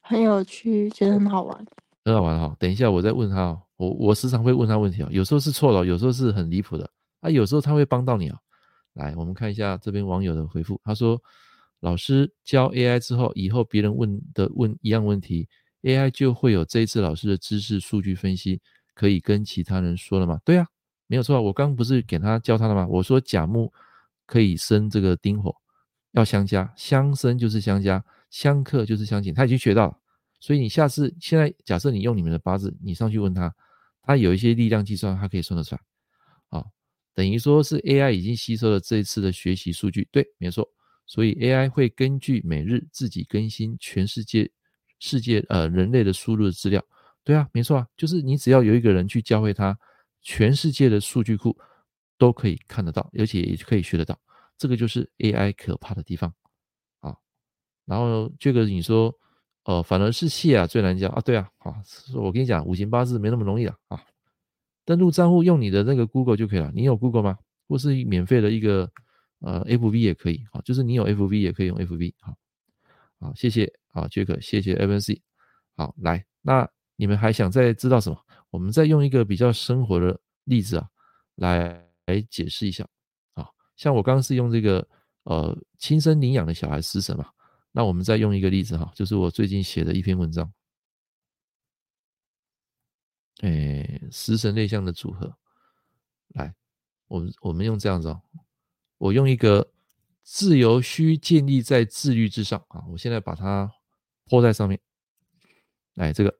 [0.00, 1.66] 很有趣，觉得很好玩。
[2.04, 3.62] 很好玩哈，等一下我再问他哦。
[3.76, 6.88] 我我时常会问他问题啊，有时候是错的，有时候是很离谱的
[7.20, 8.38] 啊，有时候他会帮到你啊。
[8.94, 11.20] 来，我们看一下这边网友的回复，他说。
[11.82, 15.48] 老师教 AI 之后，以后别人问的问一样问题
[15.82, 18.60] ，AI 就会有这一次老师的知识数据分析，
[18.94, 20.40] 可以跟其他人说了吗？
[20.44, 20.64] 对啊，
[21.12, 22.86] 没有错啊，我刚不是给他教他了吗？
[22.88, 23.70] 我说甲木
[24.24, 25.54] 可以生这个丁火，
[26.12, 29.98] 要相加，相生就是相加，相克就是相减，他已经学到了。
[30.40, 33.54] 所以你下次现在假设你用你们的八字，你上去问他，
[34.00, 35.80] 他有一些力量计算，他可以算得出来。
[36.48, 36.64] 啊，
[37.12, 40.66] 等于说是 AI 已经吸收了这一次的学习数据，对，没错。
[41.04, 44.50] 所以 AI 会根据每日自己更新全世界
[44.98, 46.82] 世界呃人类的输入的资料，
[47.22, 49.78] 对啊，没错啊，就是你只要有一个人去教会他，
[50.22, 51.56] 全世界的数据库
[52.16, 54.18] 都可以看得到，而且也可以学得到，
[54.56, 56.32] 这个就是 AI 可怕的地方
[57.00, 57.14] 啊。
[57.84, 59.14] 然后这个你说，
[59.64, 61.82] 呃，反而是谢啊最难教啊，对啊，啊，
[62.14, 64.00] 我跟你讲，五行八字没那么容易了啊。
[64.84, 67.38] 登录账户用你的那个 Google 就可以了，你有 Google 吗？
[67.68, 68.90] 或是免费的一个？
[69.44, 72.32] 呃，F B 也可以，好，就是你有 F B 也可以用 F B，好，
[73.18, 75.20] 好，谢谢，啊，杰克谢谢 F N C，
[75.74, 78.16] 好，来，那你们还想再知道什么？
[78.52, 80.86] 我们再用一个比较生活的例子啊，
[81.36, 82.86] 来来解释一下，
[83.32, 84.86] 啊，像我刚刚是用这个
[85.22, 87.30] 呃亲生领养的小孩食神嘛，
[87.72, 90.52] 那我们再用一个例子哈，就是我最近写的一篇文章，
[93.40, 95.34] 诶，食神内向的组合，
[96.34, 96.54] 来，
[97.08, 98.20] 我们我们用这样子哦。
[98.98, 99.72] 我用一个
[100.22, 102.84] 自由需建立在自律之上啊！
[102.88, 103.68] 我现在把它
[104.26, 104.78] 铺在上面，
[105.94, 106.38] 来，这个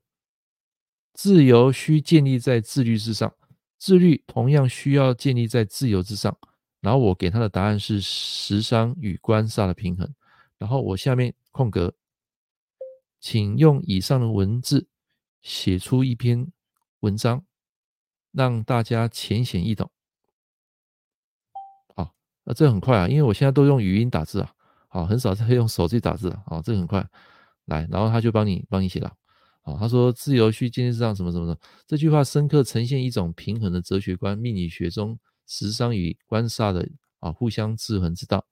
[1.13, 3.35] 自由需建立在自律之上，
[3.79, 6.37] 自律同样需要建立在自由之上。
[6.81, 10.13] 然后我给他的答案是食伤与官煞的平衡。
[10.59, 11.95] 然后我下面空格，
[13.21, 14.87] 请用以上的文字
[15.43, 16.51] 写出一篇
[17.01, 17.45] 文章，
[18.31, 19.91] 让大家浅显易懂。
[21.95, 24.55] 好，那，这很快啊，因为我现在都用语音打字啊，
[24.89, 27.05] 好，很少再用手机打字了，啊，这很快，
[27.67, 29.13] 来，然后他就帮你帮你写了，
[29.63, 36.89] 啊，他说自由需经济上什么什么的，这句话深刻呈现一种平衡的哲学观，命理学中时伤与官煞的
[37.21, 38.45] 啊互相制衡之道。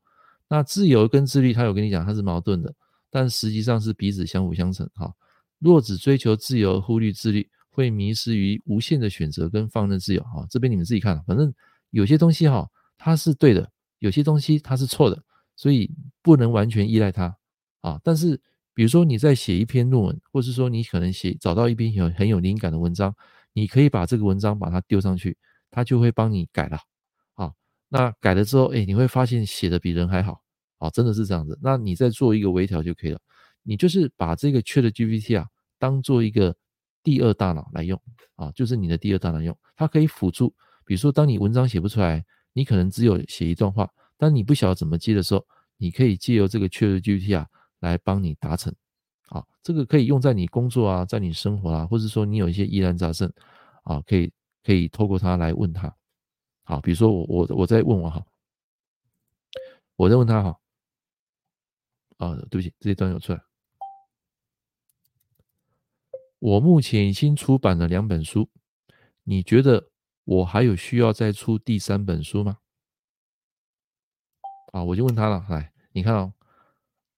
[0.49, 2.75] 那自由跟自律，他有跟你讲它是矛盾的，
[3.11, 5.13] 但实际上是彼此相辅相成，哈。
[5.59, 10.47] 若只追求自由忽略自律，会迷失于无限的选择跟放任自由，哈。
[10.51, 11.53] 这边你们自己看，反正
[11.91, 13.71] 有些东西哈，它是对的。
[13.99, 15.23] 有些东西它是错的，
[15.57, 15.91] 所以
[16.23, 17.37] 不能完全依赖它
[17.83, 18.01] 啊。
[18.03, 18.41] 但是，
[18.81, 23.14] 比如说你在写一篇论文，或是说你可能写找到一篇有很有灵感的文章，
[23.53, 25.37] 你可以把这个文章把它丢上去，
[25.70, 26.78] 它就会帮你改了
[27.35, 27.53] 啊。
[27.91, 30.41] 那改了之后，哎，你会发现写的比人还好
[30.78, 31.59] 啊，真的是这样子。
[31.62, 33.20] 那你再做一个微调就可以了。
[33.62, 35.47] 你就是把这个 ChatGPT 啊
[35.78, 36.57] 当做一个
[37.03, 38.01] 第二大脑来用
[38.37, 40.55] 啊，就是你的第二大脑用，它可以辅助。
[40.87, 42.24] 比如说，当你文章写不出来。
[42.55, 47.47] 你可能只有写一段话，但你不晓得怎么接的时候，你可以借由这个 ChatGPT 啊
[47.81, 48.74] 来帮你达成。
[49.28, 53.33] 啊，这个可以用在你工作啊，在你生活啊，或者说你有一些疑难杂症
[53.83, 55.95] 啊，可以可以透过它来问他。
[56.62, 58.24] 好，比如说我我我在问我哈，
[59.97, 60.61] 我在问他哈，
[62.18, 63.43] 啊，对不起，这一段有出来。
[66.39, 68.49] 我目前已经出版了两本书，
[69.24, 69.91] 你觉得？
[70.24, 72.59] 我还有需要再出第三本书吗？
[74.70, 76.33] 啊，我就问他了，来，你看哦，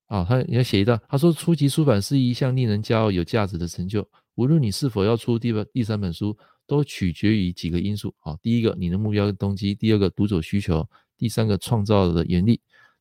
[0.07, 4.07] 啊，他你要写一段，他说初级出版是一项令人骄傲、有价值的成就。
[4.35, 6.37] 无论你是否要出第二、第三本书，
[6.67, 8.37] 都取决于几个因素啊。
[8.41, 10.83] 第一个，你的目标跟动机；第二个，读者需求；
[11.17, 12.55] 第三个，创造的原力；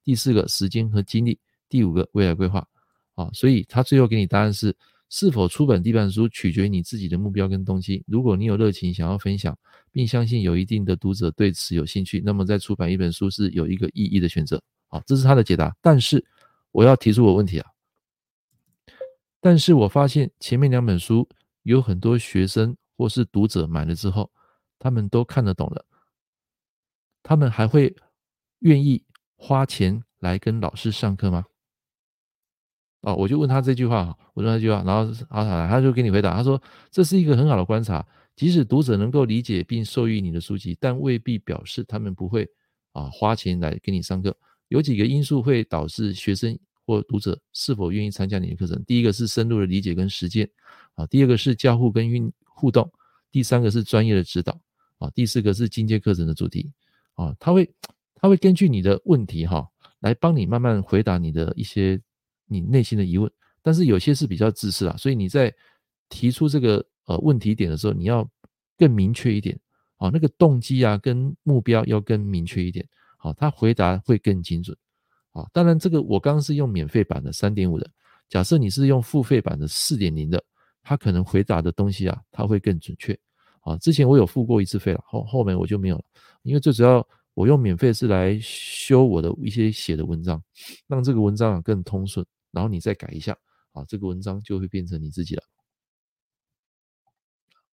[0.04, 1.34] 第四个，时间和精力；
[1.68, 2.66] 第五个，未来规划。
[3.14, 4.74] 啊，所以他最后给你答案是。
[5.14, 8.02] 是否出版第一本书取决于你自己的目标跟动机。
[8.06, 9.54] 如果你有热情想要分享，
[9.90, 14.58] 并相信有一定的读者对此有兴趣，那么再出版一本书是有一个意义的选择。
[14.88, 15.70] 好，这是他的解答。
[15.82, 16.24] 但是
[16.72, 17.70] 我要提出我问题啊。
[19.40, 21.28] 但是我发现前面两本书
[21.62, 24.30] 有很多学生或是读者买了之后，
[24.78, 25.84] 他们都看得懂了，
[27.22, 27.94] 他们还会
[28.60, 29.04] 愿意
[29.36, 31.44] 花钱来跟老师上课吗？
[33.00, 38.06] 哦，我就问他这句话，我问他这句话，然后好，好，他就给你回答，他说这是一个很好的观察，
[38.36, 42.48] 即使读者能够理解并受益你的书籍，但未必表示他们不会
[42.92, 44.36] 啊花钱来给你上课。
[44.72, 50.48] 有几个因素会导致学生或读者是否愿意参加你的课程，第一个是深入的理解跟实践，
[50.94, 52.90] 啊，第二个是交互跟运互动，
[53.30, 54.60] 第三个是专业的指导，
[54.98, 56.72] 啊，第四个是进阶课程的主题，
[57.14, 57.70] 啊，他会
[58.14, 59.68] 他会根据你的问题哈
[60.00, 62.00] 来帮你慢慢回答你的一些。
[62.46, 63.30] 你内心的疑问，
[63.62, 65.50] 但是有些是比较自私啊，所以你在
[66.10, 68.28] 提出这个呃问题点的时候，你要
[68.76, 69.58] 更明确一点。
[69.96, 72.86] 啊，那个动机啊跟目标要更明确一点，
[73.22, 74.76] 好，他回答会更精准
[75.30, 75.46] 啊。
[75.52, 77.88] 当然，这个我刚刚是用免费版的三点五的，
[78.28, 80.42] 假设你是用付费版的四点零的，
[80.82, 83.16] 他可能回答的东西啊，他会更准确
[83.60, 83.78] 啊。
[83.78, 86.04] 之前我有付过一次费了，后后面我就没有了，
[86.42, 90.42] 因为最主要我用免费是来修我的一些写的文章，
[90.88, 92.26] 让这个文章啊更通顺。
[92.50, 93.38] 然后你再改一下，
[93.70, 95.42] 啊，这个文章就会变成你自己了。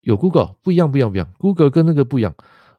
[0.01, 1.33] 有 Google 不一样，不一样，不一样。
[1.39, 2.35] Google 跟那个不一样，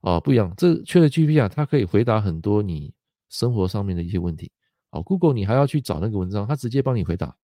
[0.07, 0.53] 啊，不一样。
[0.55, 2.93] 这 ChatGPT 啊，它可以回答很多你
[3.27, 4.49] 生活上面的一些问题。
[4.89, 7.35] 啊，Google 你还要去找那个文章，它直接帮你回答，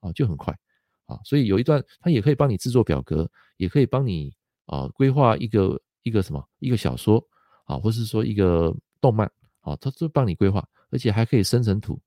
[0.00, 0.54] 啊，就很快。
[1.06, 3.26] 啊，所以有一段它也可以帮你制作表格，
[3.56, 4.30] 也可以帮你
[4.66, 7.24] 啊规划一个一个什么一个小说，
[7.64, 9.26] 啊，或是说一个动漫，
[9.60, 11.98] 啊，它都帮你规划，而且还可以生成图。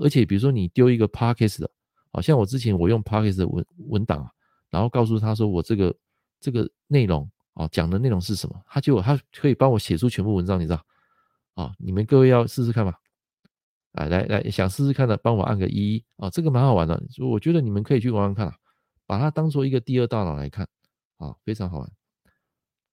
[0.00, 1.70] 而且比如说你丢一个 Podcast 的，
[2.12, 4.26] 好像我之前我用 Podcast 的文文档，
[4.70, 5.94] 然后告诉他说我这个
[6.40, 10.80] 这个内容啊讲的内容是什么，他就他可以帮我写出全部文章，你知道？
[11.54, 12.92] 哦，你们各位要试试看吧。
[13.92, 18.54] 啊来来，想试试看的帮我按个一啊，这个蛮好玩的，我觉得你们可以去玩玩看啊，
[19.06, 20.68] 把它当做一个第二大脑来看
[21.16, 21.90] 啊，非常好玩。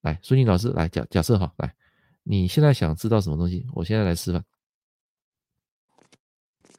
[0.02, 1.76] 来，孙宁老师来假假设哈，来，
[2.24, 3.68] 你现在想知道什么东西？
[3.74, 4.44] 我现在来示范。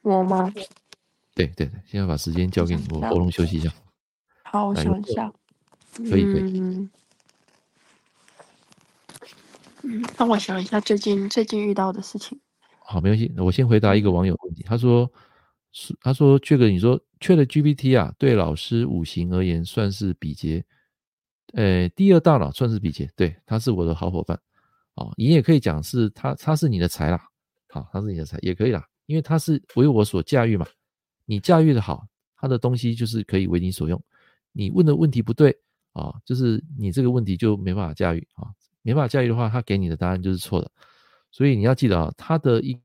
[0.03, 0.51] 我吗？
[1.35, 3.73] 对对对，现在把时间交给你，我喉咙休息一下。
[4.45, 5.33] 好，我想一下。
[5.99, 6.61] 可以可以。
[6.61, 6.91] 嗯，
[10.19, 12.39] 让我想一下最近最近遇到的事情。
[12.81, 13.33] 好，没关系。
[13.39, 14.63] 我先回答一个网友问题。
[14.63, 15.11] 他说
[15.73, 20.65] ：“是他说，阙哥，你说 ChatGPT 啊，对老师五行而言算是比劫，
[21.55, 23.11] 呃，第二大脑算是比劫。
[23.17, 24.39] 对，他是我的好伙伴。
[24.95, 27.23] 哦，你也可以讲是他，他是你的财啦。
[27.69, 30.67] 好，他是你的财，也可以啦。”因为他是为我所驾驭嘛，
[31.27, 32.05] 你驾驭的好，
[32.37, 34.03] 他的东西就是可以为你所用。
[34.51, 35.57] 你问的问题不对
[35.93, 38.51] 啊，就是你这个问题就没办法驾驭啊，
[38.87, 40.71] 没法驾驭的话，他给你的答案就是错的。
[41.33, 42.79] 所以你要记得啊，它的一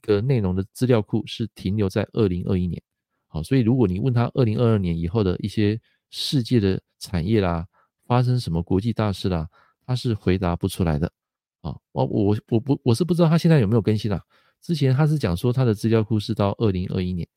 [0.00, 2.82] 个内容的资料库是停留在二零二一年。
[3.28, 5.78] 好，所以如果你问他二零二二年以后的一些
[6.08, 7.66] 世界的产业啦，
[8.06, 9.46] 发生什么国际大事啦，
[9.86, 11.12] 他是回答不出来的。
[11.60, 14.24] 啊，我我我不我是不知道他现在有没有更新啦。
[14.62, 17.28] 之前他是讲说他的资料库是到二零二一年。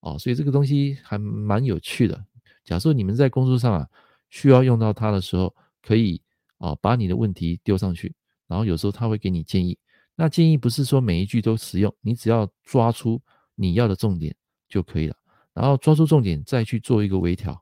[0.00, 2.24] 哦，所以这个东西还蛮有趣的。
[2.64, 3.88] 假设你们在工作上啊
[4.30, 6.20] 需要用到它的时候，可以
[6.62, 8.14] 啊把你的问题丢上去，
[8.46, 9.76] 然后有时候他会给你建议。
[10.14, 13.20] 那建议不是说每一句都实用，你只要抓出
[13.56, 14.32] 你要的重点
[14.68, 15.16] 就可以了。
[15.52, 17.52] 然后抓住重点，再去做一个微调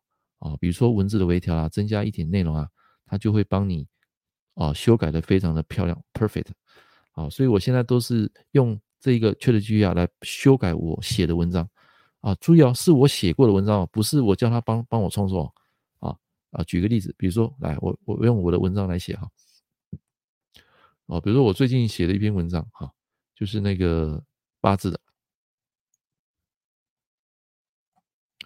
[0.40, 2.68] 啊，比如说文字的微调啊，增加一点内容啊，
[3.06, 3.86] 它就会帮你
[4.54, 6.48] 啊修改的非常的漂亮，perfect。
[7.12, 11.68] 啊，所以我现在都是用这个 ChatGPT 啊来修改我写的文章
[12.20, 15.52] 啊，注意哦，是我写过的文章哦，不是我叫他帮帮我创作哦
[16.50, 16.62] 啊。
[16.64, 19.30] 举个例子，比如说，来，我我用我的文章来写哈，
[21.06, 22.92] 哦，比如说我最近写的一篇文章哈，
[23.34, 24.22] 就是那个
[24.60, 25.00] 八字的。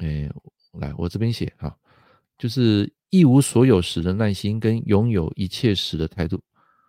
[0.01, 0.29] 哎，
[0.73, 1.79] 来，我这边写哈，
[2.37, 6.43] 就是一无所有时的耐心跟拥有一切时的态度，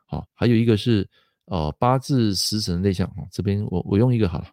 [0.08, 1.08] 好，还有一个是
[1.46, 4.52] 呃八字食神的内向啊，这边我我用一个好了，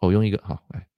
[0.00, 0.88] 我用一个好来，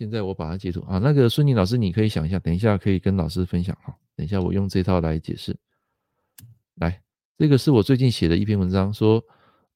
[0.00, 5.54] 现在我把它截图啊，那个孙宁老师你可以想一下，等一下可以跟老师分享哈，等一下我用这套来解释，
[6.76, 7.02] 来，
[7.36, 9.22] 这个是我最近写的一篇文章，说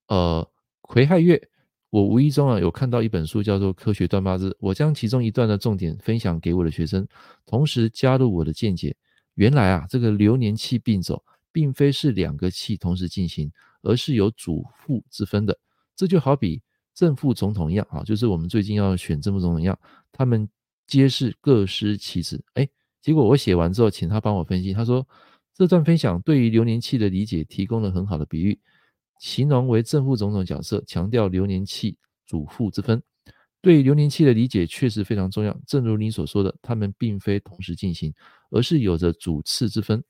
[0.08, 0.50] 呃
[0.80, 1.50] 癸亥月。
[1.90, 7.06] 我无意中啊有看到一本书叫做《科学断八字》，我将其中一段的重点分享给我的学生，
[7.44, 8.96] 同时加入我的见解。
[9.34, 11.22] 原来啊，这个流年气并走，
[11.52, 13.52] 并非是两个气同时进行，
[13.82, 15.56] 而是有主副之分的。
[15.94, 16.62] 这就好比
[16.94, 19.78] 正副总统一样啊，就是我们最近要选正副总统一样，
[20.12, 20.48] 他们
[20.86, 22.42] 皆是各司其职。
[22.54, 22.68] 哎，
[23.02, 25.06] 结果我写完之后，请他帮我分析，他说
[25.54, 28.58] 这段分享对于流年气的理解提供了很好的比喻。
[29.18, 33.02] 形容为正副总统角色，强调流年气主副之分。
[33.62, 35.56] 对于流年气的理解确实非常重要。
[35.66, 38.12] 正如你所说的，他们并非同时进行，
[38.50, 40.04] 而是有着主次之分。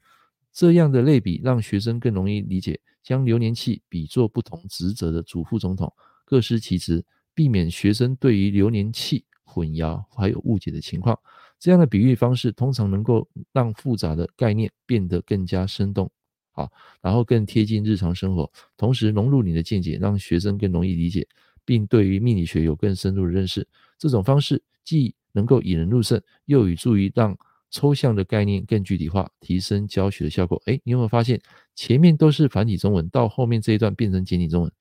[0.53, 5.93] 这样的类比让学生更容易理解，将流年气比作不同职责的主副总统，
[6.35, 11.17] 各司其职，避免学生对于流年气混淆还有误解的情况。
[11.61, 16.11] 这样的比喻方式通常能够让复杂的概念变得更加生动。
[16.51, 16.69] 好，
[17.01, 21.25] 然后更贴近日常生活，同时融入你的见解，让学生更容易理解，
[21.65, 23.65] 并对于命理学有更深入的认识。
[23.97, 27.39] 这种方式既能够引人入胜，又有助于让
[27.71, 30.61] 抽象的概念更具体化，提升教学的效果。
[30.67, 31.41] 诶，你有没有发现
[31.77, 34.73] 前面都是繁体中文，到后面这一段变成简体中文？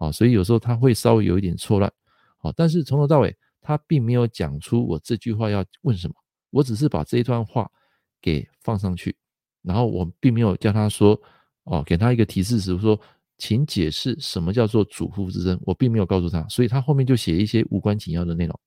[0.00, 1.92] 啊，所以有时候他会稍微有一点错乱。
[2.38, 6.14] 好，但是从头到尾，他并没有讲出我这句话要问什么，
[6.48, 7.70] 我只是把这一段话
[8.20, 9.14] 给放上去。
[9.62, 11.20] 然后我并没有叫他说，
[11.64, 12.98] 哦，给他一个提示词，说，
[13.36, 15.60] 请解释什么叫做主副之争。
[15.64, 18.60] 我并没有告诉他，所以他后面就写一些无关紧要的内容，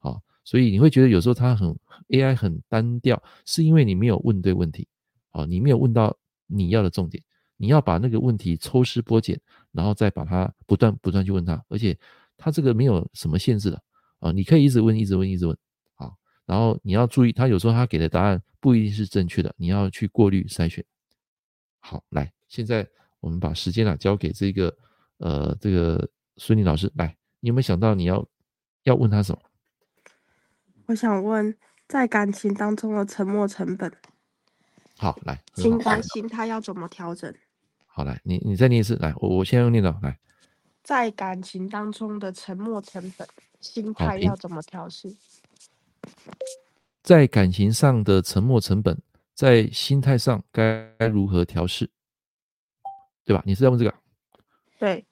[0.00, 1.72] 啊，所以你会觉得有时候他很
[2.08, 4.88] AI 很单调，是因为你没有问对问题，
[5.30, 6.16] 啊，你没有问到
[6.48, 7.22] 你要的重点，
[7.56, 9.40] 你要把那个问题抽丝剥茧，
[9.72, 11.96] 然后再把它不断不断去问他，而且
[12.36, 13.82] 他这个没有什么限制的，
[14.18, 15.56] 啊，你可以一直问，一直问，一直问
[15.96, 16.10] 啊。
[16.46, 20.84] 然后你要注意，他有时候他给的答案不一定是正确的，你要去过滤筛选。
[21.78, 22.86] 好，来，现在
[23.20, 24.76] 我们把时间啊交给这个
[25.18, 28.26] 呃这个孙林老师，来，你有没有想到你要
[28.82, 29.40] 要问他什么？
[30.86, 31.56] 我想问，
[31.86, 33.92] 在感情当中的沉没成本。
[34.98, 37.32] 好，来，心态心态要怎么调整？
[37.92, 40.18] 好，来，你你再念一次，来，我我先用念的，来，
[40.82, 43.28] 在感情当中的沉没成本，
[43.60, 45.14] 心态要怎么调试？
[47.02, 48.96] 在感情上的沉没成本，
[49.34, 51.90] 在心态上该如何调试？
[53.24, 53.42] 对吧？
[53.44, 53.94] 你是在问这个？
[54.78, 55.04] 对。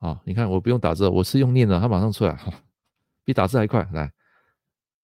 [0.00, 2.52] 好，你看我不用打字，我是用念的，他马上出来，哈，
[3.24, 3.88] 比打字还快。
[3.92, 4.12] 来，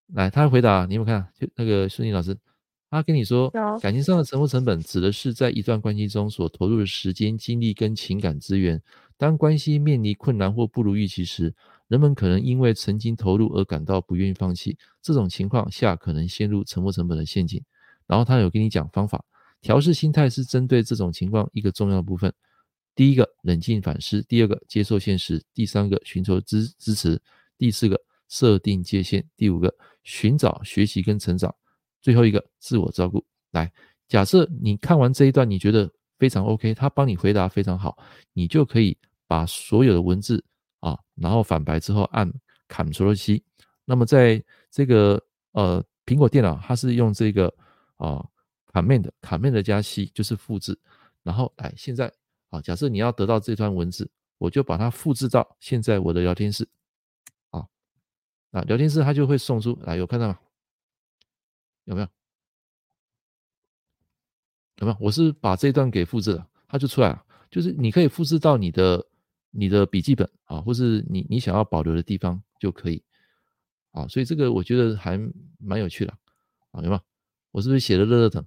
[0.09, 1.29] 来，他回答，你有没有看？
[1.35, 2.37] 就那个孙宁老师，
[2.95, 8.81] 他跟你说，感情上的沉没成本指的是在一段关系中所投入的时间、精力跟情感资源，
[9.17, 11.53] 当关系面临困难或不如预期时。
[11.89, 17.61] 人们可能因为曾经投入而感到不愿意放弃，这种情况下可能陷入沉没成本的陷阱。
[18.07, 19.25] 然后他有跟你讲方法，
[19.61, 22.33] 调试心态是针对这种情况一个重要的部分。
[22.95, 27.19] 第一个，冷静反思；第二个，接受现实；第三个，寻求支支持；
[27.59, 29.75] 第四个，设定界限；第五个，
[30.05, 31.51] 寻找学习跟成长；
[32.05, 33.25] 最后一个，自我照顾。
[33.53, 33.73] 来，
[34.07, 37.97] 假设你看完这一段，你觉得非常 OK，他帮你回答非常好，
[38.35, 38.95] 你就可以
[39.27, 40.45] 把所有的文字。
[40.81, 42.31] 啊，然后反白之后按
[42.69, 43.43] Ctrl C，
[43.87, 45.19] 那么在这个
[45.53, 47.47] 呃苹果电脑它是用这个
[47.97, 48.23] 啊
[48.71, 50.79] Command Command 加 C 就是复制，
[51.23, 52.13] 然后来现在
[52.51, 56.69] 啊，假设你要得到这段文字，我就把它复制到现在我的聊天室，
[57.49, 57.67] 啊，
[58.51, 60.39] 啊，聊天室它就会送出来，有看到吗？
[61.85, 62.09] 有没有？
[64.79, 64.97] 有没有？
[65.01, 67.25] 我是把这一段给复制了，它就出来了。
[67.51, 69.07] 就是你可以复制到你的
[69.51, 73.03] 你的笔记本啊，或是你你想要保留的地方就可以
[73.93, 74.09] 啊。
[74.09, 75.17] 所以这个我觉得还
[75.59, 76.13] 蛮有趣的
[76.73, 77.01] 啊，有没有？
[77.53, 78.45] 我是不是写的热热腾？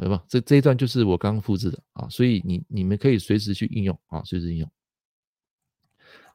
[0.00, 0.20] 有没有？
[0.28, 4.70] 这这一段就是我刚刚复制的啊，所以你你们可以随时去应用啊，随时应用。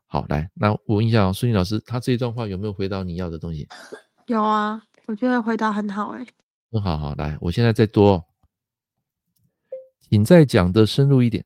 [0.07, 3.67] 好，来，那我问一下，孙妮老师，他这一段话有没有回答你要的东西？
[4.25, 6.27] 有啊，我觉得回答很好哎、
[6.69, 8.25] 很好，好，来，我现在再多、
[10.01, 11.45] 请再讲的深入一点。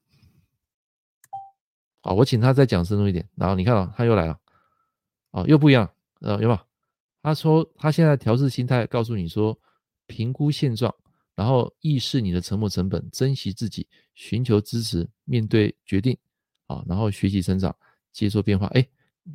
[2.02, 3.30] 好，我请他再讲深入一点。
[3.36, 4.40] 然后你看啊，他又来了，
[5.30, 5.88] 啊，又不一样，
[6.22, 6.60] 呃，有吗？
[7.22, 9.56] 他说他现在调试心态，告诉你说，
[10.08, 10.92] 评估现状，
[11.36, 16.18] 然后意识你的沉没成本，珍惜自己，寻求支持，面对决定，
[16.66, 17.76] 啊，然后学习成长，
[18.12, 18.66] 接受变化。
[18.70, 18.88] 哎，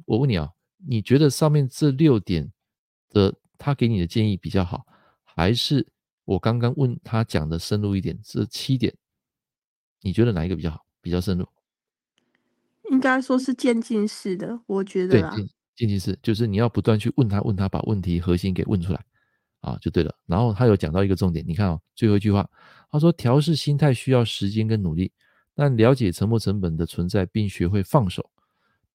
[0.04, 0.50] 我问你啊，
[0.84, 2.50] 你觉得上面这六点
[3.10, 4.86] 的他给你的建议比较好，
[5.24, 5.86] 还是
[6.24, 8.94] 我刚刚问他讲的深入一点这七点？
[10.02, 11.46] 你觉得哪一个比较好，比较深入？
[12.90, 15.20] 应该说是渐进式的，我觉得。
[15.20, 19.04] 对，渐渐进式就是你要不断去问他，问他把问题核心给问出来，
[19.60, 20.14] 啊，就对了。
[20.26, 22.48] 然后他有讲到一个重点，你看哦，最后一句话，
[22.90, 25.12] 他说调试心态需要时间跟努力，
[25.54, 28.30] 但了解沉没成本的存在，并学会放手，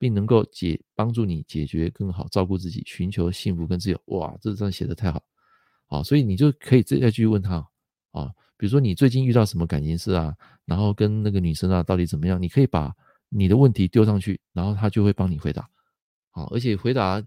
[0.02, 4.02] 并能够解帮助你解决更好照顾自己，寻求幸福跟自由。
[4.06, 5.22] 哇，这张写得太好，
[5.86, 7.58] 好，所以你就可以再再继续问他，
[8.10, 8.32] 啊。
[8.58, 10.36] 比如说你最近遇到什么感情事啊，
[10.66, 12.42] 然后跟那个女生啊到底怎么样？
[12.42, 12.92] 你可以把
[13.30, 15.70] 你的问题丢上去，然后他就会帮你回答。
[16.32, 17.24] 好，而且回答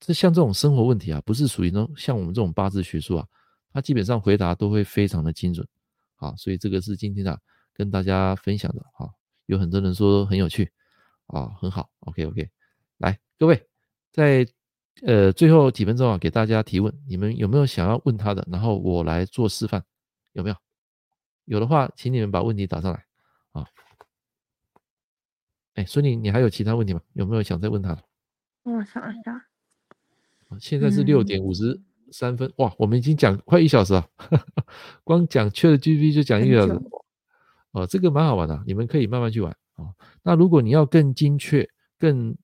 [0.00, 3.24] 这像这种生活问题啊，不是属于那种像我们这种八字学术啊，
[3.72, 5.64] 他基本上回答都会非常的精准。
[6.16, 7.38] 好，所以这个是今天啊
[7.72, 8.84] 跟大家分享的。
[8.92, 9.14] 好，
[9.46, 10.68] 有很多人说很有趣
[11.26, 11.90] 啊，很好。
[12.00, 12.48] OK OK，
[12.98, 13.66] 来各位
[14.12, 14.46] 在
[15.02, 18.46] 呃最后几分钟啊给大家提问，你们有没有想要问他的？
[18.50, 19.82] 然后我来做示范，
[20.32, 20.56] 有没有？
[21.44, 23.04] 有的话，请你们把问题打上来
[23.52, 23.66] 啊！
[25.74, 27.00] 哎，孙宁，你还有其他问题吗？
[27.12, 28.02] 有没有想再问他的？
[28.64, 29.46] 我想一下。
[30.58, 34.08] 现在是六点五十三分，嗯，哇，我们已经讲快一小时了，
[35.04, 36.80] 光讲 ChatGPT 就讲一个小时。
[37.72, 39.94] 哦，这个蛮好玩的，你们可以慢慢去玩啊。
[40.22, 41.66] 那如果你要更精确、
[41.98, 42.36] 更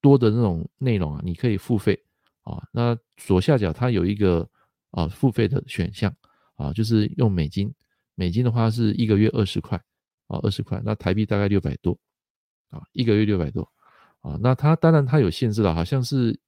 [0.00, 1.98] 多的那种内容啊，你可以付费
[2.42, 2.62] 啊。
[2.70, 4.48] 那左下角它有一个
[4.90, 6.14] 啊付费的选项
[6.56, 7.72] 啊，就是用美金。
[8.16, 9.78] 美金的话是一个月二十块，
[10.26, 11.98] 啊，二十块，那台币大概六百多，
[12.68, 13.62] 啊，一个月六百多，
[14.20, 16.38] 啊，那它当然它有限制了，好像是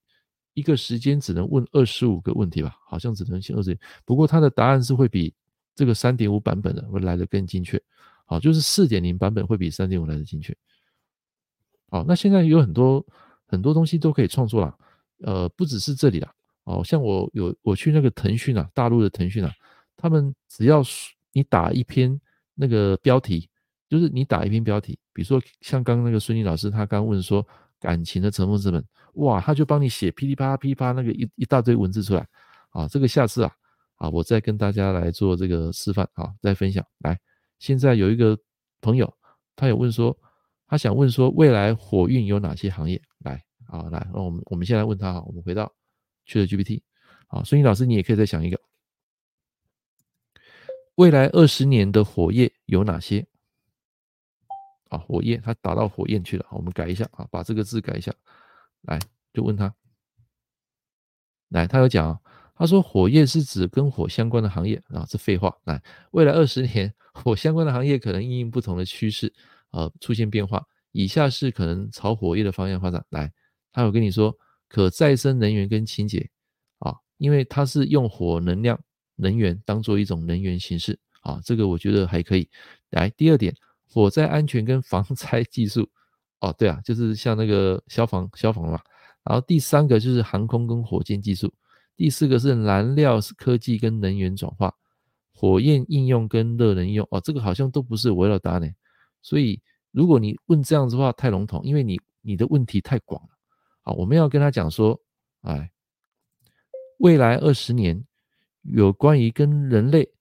[0.52, 5.32] 一个时间只能问二十五个问题吧，好像只能限二十，不过它的答案是会比
[5.74, 7.82] 这个三点五版本的会来的更精确，
[8.24, 10.56] 好，就是四点零版本会比三点五来的精确，
[11.90, 13.04] 好，那现在有很多
[13.46, 14.78] 很多东西都可以创作了，
[15.18, 19.52] 呃，不只是这里了，哦，像我有我去那个腾讯啊，大陆的腾讯啊，
[19.96, 20.82] 他们只要。
[21.34, 22.20] 你打一篇
[22.54, 23.48] 那个标题，
[23.88, 27.42] 就是你打一篇标题，比如说像刚刚那个孙妮老师，他刚问说
[27.80, 32.28] 感情的沉没成本，哇，他就帮你写噼里啪啦噼里啪啦那个一一大堆文字出来，
[32.68, 33.50] 啊，这个下次啊，
[33.96, 36.84] 啊，我再跟大家来做这个示范，啊，再分享。
[36.98, 37.18] 来，
[37.62, 38.36] 现在有一个
[38.80, 39.16] 朋友，
[39.54, 40.18] 他有问说，
[40.66, 43.00] 他想问说未来火运有哪些行业？
[43.18, 45.72] 来，啊，来，那我们我们先来问他，哈，我们回到
[46.26, 46.82] ChatGPT，
[47.28, 48.60] 啊，孙妮老师，你也可以再想一个。
[50.96, 53.24] 未来二十年的火业有哪些？
[54.88, 56.44] 啊，火焰，他打到火焰去了。
[56.50, 58.12] 我们改一下啊，把这个字改一下。
[58.80, 58.98] 来，
[59.32, 59.72] 就问他。
[61.50, 62.20] 来，他有讲，
[62.62, 65.52] 他说火业是指跟火相关的行业啊，这废话。
[65.64, 65.82] 来，
[66.12, 69.32] 未来二十年火相关的行业可能因应不同的趋势
[69.72, 70.64] 呃出现变化。
[70.92, 73.04] 以下是可能朝火业的方向发展。
[73.08, 73.32] 来，
[73.72, 74.32] 他有跟你说
[74.68, 76.30] 可再生能源跟清洁
[76.78, 78.78] 啊，因为它是用火能量。
[79.16, 82.48] 能源当做一种能源形式啊，这个我觉得还可以。
[82.90, 83.52] 来，第二点，
[83.88, 85.90] 火灾安全跟防灾技术，
[86.38, 88.80] 哦，对啊，就是像那个消防消防嘛。
[89.24, 91.52] 然后第三个就是航空跟火箭技术，
[92.02, 94.74] 第四个是燃料科技跟能源转化，
[95.32, 97.06] 火焰应用跟热能应用。
[97.12, 98.74] 哦，这个好像都不是我要的答案。
[99.22, 103.28] 所以如果你问这样子的话，太笼统，因为你你的问题太广了。
[103.82, 105.00] 好，我们要跟他讲说，
[105.42, 105.70] 哎，
[106.98, 108.04] 未来二十年。
[108.62, 110.12] 有关于跟人类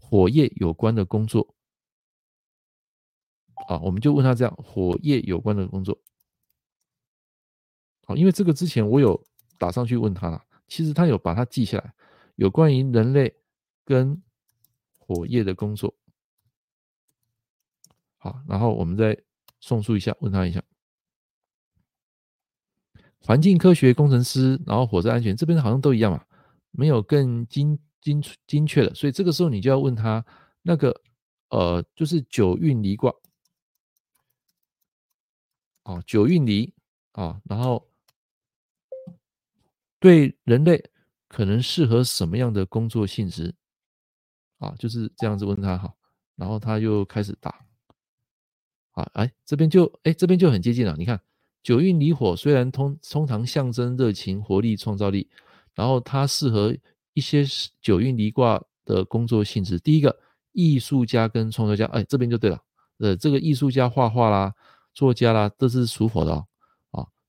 [0.00, 1.54] 火业有关的工作，
[3.68, 5.96] 啊，我们就问他这样：火业有关的工作，
[8.04, 9.24] 好，因为这个之前我有
[9.58, 11.94] 打上去问他了，其实他有把它记下来。
[12.36, 13.34] 有关于人类
[13.84, 14.22] 跟
[14.98, 15.94] 火业的工作，
[18.18, 19.16] 好，然后我们再
[19.60, 20.62] 送出一下，问他一下，
[23.20, 26.26] 环境科学工程师，然后火灾安全这边好像都一样嘛，
[26.72, 30.22] 没有更精精精确的，所以这个时候你就要问他
[30.60, 31.00] 那个
[31.48, 33.10] 呃，就是九运离卦，
[35.84, 36.74] 哦，九运离
[37.12, 37.88] 啊，然后
[40.06, 40.80] 对人类
[41.26, 43.52] 可能适合什么样的工作性质
[44.58, 44.72] 啊？
[44.78, 45.92] 就是这样子问他哈，
[46.36, 47.66] 然后他又开始打。
[48.92, 50.94] 啊，哎，这边就哎，这边就很接近了。
[50.96, 51.20] 你看，
[51.60, 55.28] 九运离火，虽然通通常象征热情、活力、创造力，
[55.74, 56.72] 然后它适合
[57.12, 57.44] 一些
[57.82, 59.76] 九运离卦的工作性质。
[59.80, 60.16] 第一个，
[60.52, 62.60] 艺术家跟创作家，哎，这边就对了。
[62.98, 64.54] 呃，这个艺术家画画啦，
[64.94, 66.46] 作家啦，都是属火的哦。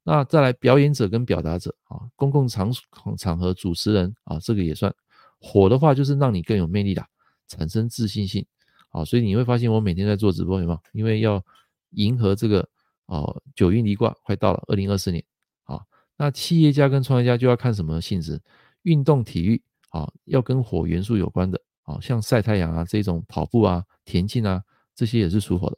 [0.09, 2.71] 那再来表演者跟表达者啊，公共场
[3.17, 4.93] 场合主持人啊，这个也算。
[5.37, 7.05] 火的话，就是让你更有魅力的，
[7.45, 8.45] 产生自信心。
[8.87, 10.79] 好，所以你会发现我每天在做直播，有没有？
[10.93, 11.43] 因为要
[11.89, 12.65] 迎合这个
[13.07, 15.21] 哦，九运离卦快到了，二零二四年。
[15.65, 15.81] 啊，
[16.15, 18.41] 那企业家跟创业家就要看什么性质？
[18.83, 24.63] 运动体育啊，要跟火元素有关的啊，像晒太阳啊这种跑步啊、田径啊，
[24.95, 25.77] 这些也是属火的。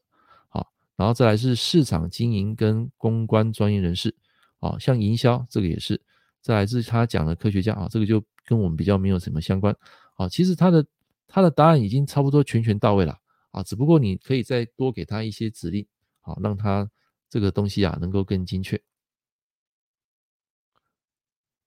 [0.99, 4.13] 然后再来是市场经营跟公关专业人士
[4.59, 5.99] 啊，像营销这个也是。
[6.41, 9.73] 再来是他讲的科学家啊，这个就跟我们比较没有什么相关。
[10.15, 10.85] 啊，其实他的。
[11.31, 13.15] 他的答案已经差不多全全到位了
[13.51, 15.85] 啊，只不过你可以再多给他一些指令，
[16.21, 16.89] 好，让他
[17.29, 18.81] 这个东西啊能够更精确。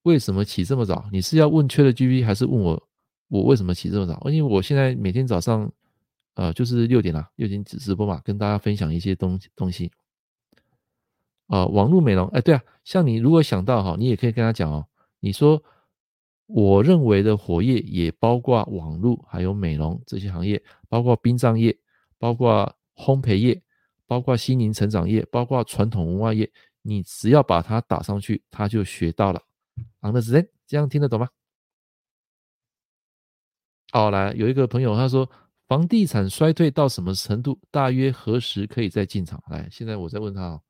[0.02, 1.08] 为什么起这么早？
[1.12, 2.88] 你是要问缺的 G P 还是问我？
[3.28, 4.20] 我为什么起这么早？
[4.30, 5.72] 因为我现在每天早上，
[6.34, 9.90] 呃，就是六点啦，六点直播嘛，跟大家分享一些东东西。
[11.46, 14.86] 啊，网络美容，哎，对啊，像你如果想到哈，你也可以跟他讲哦，
[15.20, 15.62] 你说。
[16.46, 21.74] 我认为的火业也包括网络，还有美容这些行业，包括殡葬业，
[22.18, 23.62] 包括烘焙业，
[24.06, 26.52] 包括心灵成长业，包括传统文化业。
[26.82, 29.40] 你只要把它打上去，他就学到了。
[30.02, 30.48] Understand？
[30.66, 31.30] 这样听得懂吗？
[33.90, 35.30] 好，来，有一个朋友他说，
[35.72, 37.58] 房地产衰退到什么程度？
[37.70, 39.42] 大约何时可以再进场？
[39.48, 40.62] 来，现在我再问他哦，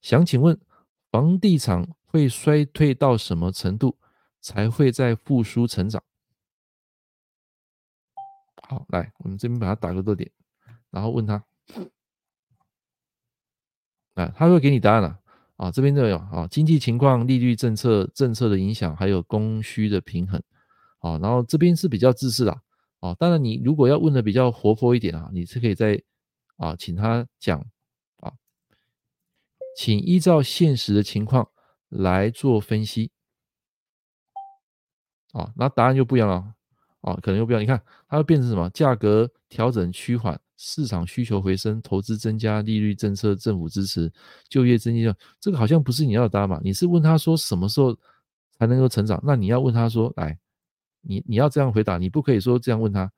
[0.00, 0.58] 想请问
[1.10, 1.86] 房地产。
[2.12, 3.96] 会衰退到什么程度
[4.40, 6.02] 才会再复苏成长？
[8.56, 10.28] 好，来，我们这边把它打个逗点，
[10.90, 11.44] 然后问他，
[14.14, 15.20] 啊，他会给你答案了
[15.54, 15.70] 啊。
[15.70, 20.42] 这边都有啊，经济情况、利率政策、政策的影响，还有供需的平衡
[21.00, 21.18] 啊。
[21.18, 22.52] 然后这边是比较自私的
[23.00, 23.12] 啊。
[23.18, 26.00] 当然，你如果要问的比较活泼一点啊，你是可以再
[26.56, 27.58] 啊，请他讲
[28.20, 28.32] 啊，
[29.76, 31.48] 请依照现实的情况。
[31.92, 33.10] 来做分析，
[35.32, 36.54] 啊，那答案就不一样了，
[37.00, 37.60] 啊，可能又不一样。
[37.60, 38.70] 你看，它会变成什么？
[38.70, 44.08] 价格调整趋缓，市场需求回升，投资增加，利率政策政府支持，
[44.48, 45.12] 就业增加。
[45.40, 46.60] 这个好像不是你要的答案嘛？
[46.62, 47.92] 你是问他说什么时候
[48.56, 49.20] 才能够成长？
[49.24, 50.38] 那你要问他说，来，
[51.00, 53.12] 你你要这样回答，你不可以说这样问他。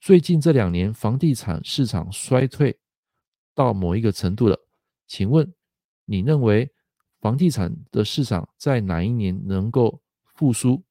[0.00, 2.78] 最近这两年房地产市场衰退
[3.54, 4.58] 到某一个程度了，
[5.06, 5.54] 请问
[6.04, 6.72] 你认为？
[7.20, 10.84] 房地产的市场在哪一年能够复苏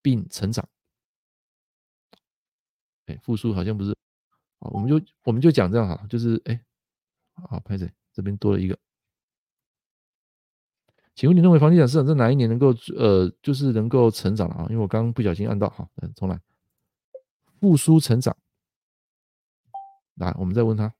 [0.00, 0.66] 并成长？
[3.04, 3.90] 哎，复苏好像不是，
[4.60, 6.58] 啊，我们就我们就讲这样哈，就是哎，
[7.34, 8.78] 好，拍子这边多了一个，
[11.20, 14.66] 请问你认为房地产市场在哪一年能够呃，就是能够成长了啊？
[14.70, 16.40] 因为我刚刚不小心按到，好，重来，
[17.60, 18.34] 复苏成长，
[20.14, 20.90] 来，我们再问他，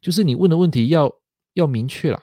[0.00, 1.14] 就是你问的问题要
[1.52, 2.22] 要明确了。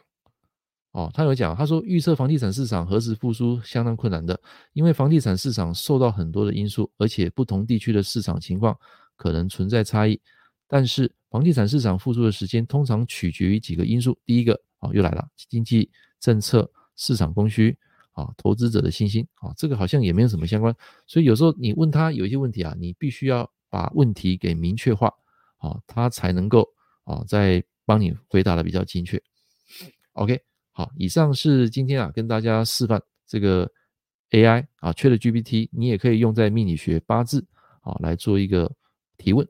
[0.94, 4.42] 哦，他有讲，他说预测房地产市场何时复苏相当困难的，
[4.74, 8.76] 因为房地产市场受到很多的因素，而且不同地区的市场情况
[9.16, 10.20] 可能存在差异。
[10.68, 15.88] 但是房地产市场复苏的时间通常取决于几个因素，第一个、哦、又来了，经济
[16.24, 17.78] 政策、市场供需
[18.14, 20.74] 啊、投资者的信心啊、这个好像也没有什么相关。
[21.06, 25.14] 所以有时候你问他有一些问题啊，你必须要把问题给明确化
[25.58, 26.66] 啊、他才能够
[27.04, 29.22] 啊、再帮你回答的比较精确。
[30.14, 30.40] OK。
[30.76, 33.72] 好，以上是今天啊跟大家示范这个
[34.32, 37.46] AI 啊，ChatGPT，你也可以用在命理学八字
[37.82, 38.72] 啊来做一个
[39.16, 39.48] 提问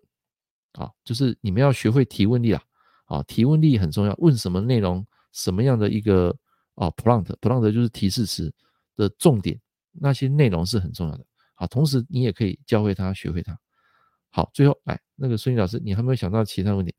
[0.74, 2.62] 啊，就是你们要学会提问力啊，
[3.06, 6.36] 啊，提问力很重要，问什么内容，什么样的一个
[6.76, 8.54] 啊 prompt，prompt 就是提示词
[8.96, 9.60] 的重点，
[9.92, 11.26] 那些内容是很重要的。
[11.54, 13.58] 好，同时你也可以教会他，学会它。
[14.30, 16.94] 好，最后来那个孙宇老师，你还没有想到其他问题？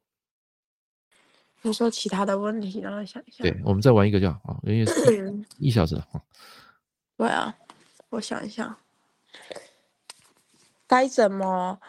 [1.62, 3.42] 你说其他的问题，然后想一下。
[3.42, 4.86] 对，我们再玩一个就好啊，因为
[5.58, 6.22] 一小时了啊。
[7.16, 7.56] 对啊，
[8.10, 8.78] 我想一下，
[10.86, 11.80] 该怎么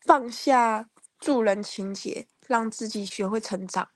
[0.00, 0.88] 放下
[1.20, 3.88] 助人情节，让自己学会成长。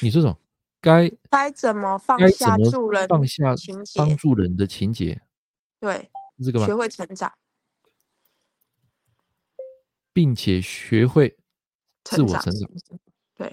[0.00, 0.38] 你说什么？
[0.82, 3.54] 该该怎么放下助人放下
[3.94, 5.22] 帮助人的情节？
[5.78, 6.66] 对，是这个吗？
[6.66, 7.32] 学会成长，
[10.12, 11.38] 并且学会
[12.02, 12.68] 自我成长。
[13.36, 13.48] 对，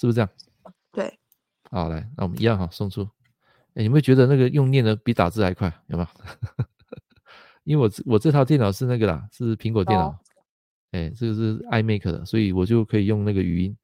[0.00, 0.30] 是不是这样？
[0.92, 1.18] 对。
[1.70, 3.02] 好，来，那我们一样哈，送出。
[3.74, 6.08] 哎，你会觉得那个用念的比打字还快，有没有？
[7.64, 10.16] 因为我我这套电脑是那个啦，是苹果电脑。
[10.92, 13.76] 哎、哦，这个是 iMac 的，所以我就可以用那个语音。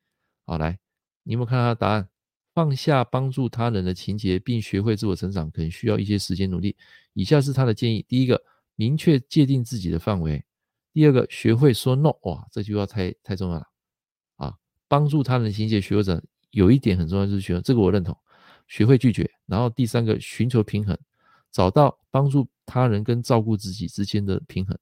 [0.47, 0.79] 好，来，
[1.25, 2.09] 你有没有看到答案？
[2.55, 6.77] 放下帮助他人的情节，并学会自我成长，可能需要一些时间努力。
[7.13, 8.41] 以下是他的建议：第一个，
[8.77, 10.41] 明确界定自己的范围；
[10.93, 12.11] 第二个，学会说 no。
[12.23, 13.67] 哇，这句话太太重要了
[14.37, 14.55] 啊！
[14.87, 18.17] 帮助他人的情节，学会者有一点很重要，就是学这个我认同，
[18.69, 19.29] 学会拒绝。
[19.47, 20.97] 然后第三个，寻求平衡，
[21.51, 24.79] 找到帮助他人跟照顾自己之间的平衡。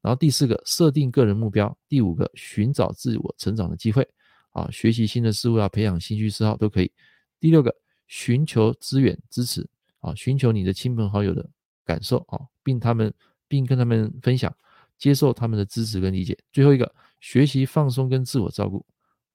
[0.00, 4.08] 然后第四个，设定个人目标；第五个，寻找自我成长的机会。
[4.52, 6.90] 啊，学习新的事物啊，培养兴趣嗜好都可以。
[7.38, 7.74] 第六个，
[8.06, 9.68] 寻求资源支持
[10.00, 11.48] 啊，寻求你的亲朋好友的
[11.84, 13.12] 感受啊，并他们
[13.48, 14.54] 并跟他们分享，
[14.96, 16.36] 接受他们的支持跟理解。
[16.52, 18.84] 最后一个，学习放松跟自我照顾，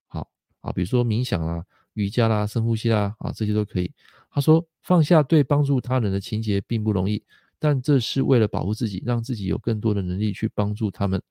[0.07, 0.29] 好
[0.61, 3.91] 啊，比如说冥想啦、瑜伽啦、深呼吸啦啊，这些都可以。
[4.31, 7.23] 他说，放下对帮助他人的情节并不容易，
[7.59, 11.21] 但这是为了保护自己，让自己有更多的能力去帮助他们。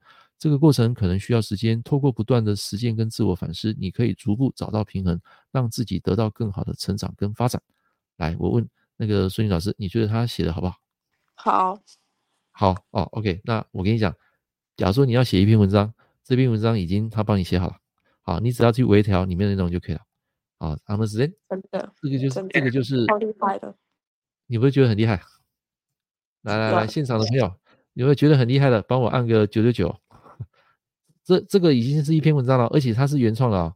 [0.40, 5.20] 这个过程可能需要时间，透过不断的实践跟自我反思，你可以逐步找到平衡，
[5.52, 7.60] 让自己得到更好的成长跟发展。
[8.16, 8.66] 来，我问
[8.96, 10.76] 那个孙女老师，你觉得他写的好不好？
[11.34, 11.82] 好，
[12.52, 13.38] 好哦，OK。
[13.44, 14.16] 那我跟你讲，
[14.78, 15.92] 假如说你要写一篇文章，
[16.24, 17.76] 这篇文章已经他帮你写好了，
[18.22, 20.00] 好，你只要去微调里面的内容就可以了。
[20.58, 23.76] 好，安德时间，真的，这个就是这个就是好厉害的，
[24.46, 25.20] 你不会觉得很厉害？
[26.40, 27.44] 来来来，现场的朋友，
[27.92, 29.94] 有没有觉得很厉害的，帮我按个九九九。
[31.30, 33.72] 这这个已经是一篇文章了，而且它是原创的啊！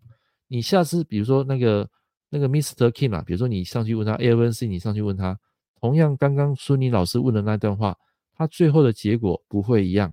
[0.48, 1.88] 你下次比如说那个
[2.28, 2.90] 那个 Mr.
[2.90, 5.38] Kim 啊，比如说你上去问他 AFNC，你上去问他，
[5.80, 7.96] 同样刚刚孙妮老师问的那段话，
[8.34, 10.12] 他最后的结果不会一样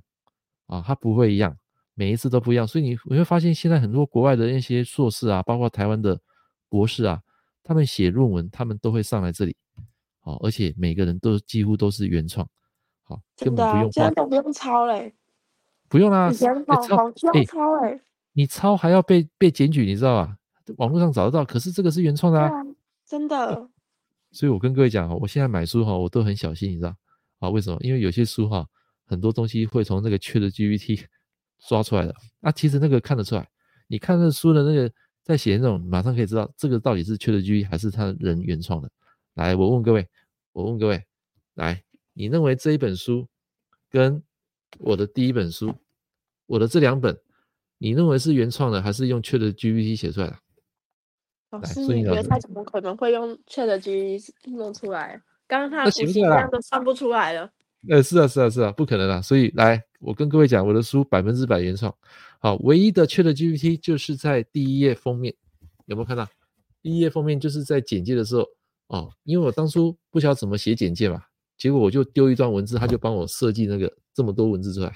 [0.67, 1.57] 啊，他不会一样，
[1.95, 2.67] 每一次都不一样。
[2.67, 6.19] 所以你你会发现，现在很多国外的那些硕士啊，包括台湾的
[6.69, 7.19] 博士啊，
[7.63, 9.55] 他们写论文，他们都会上来这里，
[10.19, 12.47] 好，而且每个人都几乎都是原创，
[13.01, 15.11] 好，根本不用，现在都不用抄嘞。
[15.91, 17.99] 不用啦，抄好抄抄哎，
[18.31, 20.37] 你抄还要被被检举，你知道吧？
[20.77, 22.65] 网络上找得到，可是这个是原创的啊，啊，
[23.05, 23.69] 真的。
[24.31, 26.95] 所以我跟各位讲哈，我现在买书哈，我都很小心，你知道
[27.39, 27.49] 啊？
[27.49, 27.77] 为什么？
[27.81, 28.65] 因为有些书哈，
[29.05, 31.03] 很多东西会从那个 ChatGPT
[31.67, 32.15] 抓出来的。
[32.39, 33.45] 啊，其实那个看得出来，
[33.87, 34.89] 你看那书的那个
[35.23, 38.89] 在写那种，马上可以知道这个到底是 ChatGPT 还是他人原创的。
[39.33, 40.07] 来，我问各位，
[40.53, 41.03] 我问各位，
[41.55, 41.83] 来，
[42.13, 43.27] 你认为这一本书
[43.89, 44.23] 跟
[44.79, 45.73] 我的第一本书，
[46.51, 47.17] 我的这两本，
[47.77, 50.35] 你认为是原创的，还是用 ChatGPT 写出来的？
[51.51, 55.21] 老师，你觉得他怎么可能会用 ChatGPT 弄出来？
[55.47, 57.49] 刚刚他的笔记量都算不出来了。
[57.89, 59.21] 呃，是啊，是啊，是啊，不可能啊！
[59.21, 61.95] 所以来，我跟各位讲，我的书百分之百原创。
[62.39, 65.33] 好，唯一的 ChatGPT 就是在第一页封面，
[65.85, 66.27] 有没有看到？
[66.81, 68.45] 第一页封面就是在简介的时候
[68.87, 71.23] 哦，因为我当初不晓得怎么写简介嘛。
[71.57, 74.93] 结果我就丢一段文字，他就帮我设计那个这么多文字出来，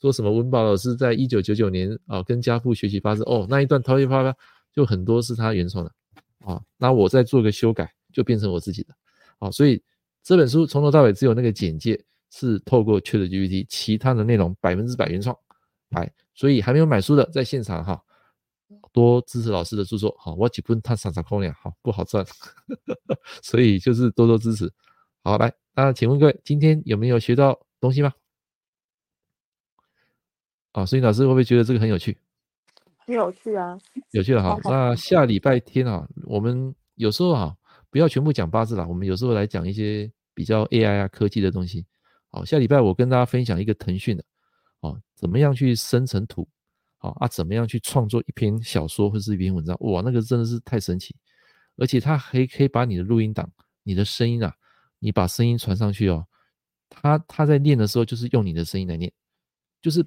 [0.00, 4.34] 说什么文宝老师在一九九九年啊跟家父学习八字哦，那一段噼里啪啦
[4.72, 5.92] 就很多是他原创的
[6.40, 8.94] 啊，那我再做个修改就变成我自己的
[9.38, 9.82] 啊，所以
[10.22, 15.36] 这本书从头到尾只有那个简介是透过 ChatGPT，其他的内容百分之百原创，
[15.90, 18.00] 哎，所以还没有买书的在现场哈，
[18.92, 22.24] 多支持老师的著作好，我几本他傻傻空呀，好不好赚，
[23.42, 24.70] 所以就是多多支持。
[25.24, 28.12] 好，来，那请问各位，今天有没有学到东西吗？
[30.72, 32.16] 啊，所以老师会不会觉得这个很有趣？
[32.96, 33.78] 很有趣啊，
[34.10, 34.58] 有趣的哈。
[34.64, 37.56] 那下礼拜天啊，我们有时候啊，
[37.90, 41.86] 不要全部讲八字啦，我们有时候来讲一些比较 AI 啊科技的东西。
[42.30, 44.24] 好，下礼拜我跟大家分享一个腾讯的，
[44.80, 46.46] 哦，怎么样去生成图，
[46.98, 51.16] 好啊，怎么样去创作一篇小说或是一篇文章，哇，那个真的是太神奇，
[51.76, 53.50] 而且它还可以把你的录音档、
[53.82, 54.54] 你的声音啊。
[55.00, 56.26] 你把声音传上去哦，
[56.88, 59.12] 他他在念的时候就是用你的声音来念，
[59.80, 60.04] 就是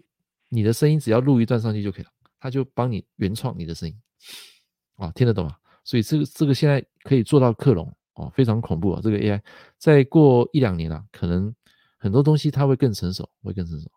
[0.53, 3.95] 你的声音只要录一段上去就可以了，他就帮你原创你的声音，
[4.97, 5.55] 啊，听得懂吗？
[5.83, 8.99] 所以这个这个现在可以做到克隆哦，非常恐怖啊！
[9.01, 9.41] 这个 AI
[9.77, 11.55] 再过一两年啊，可能
[11.97, 13.89] 很多东西它会更成熟，会更成熟。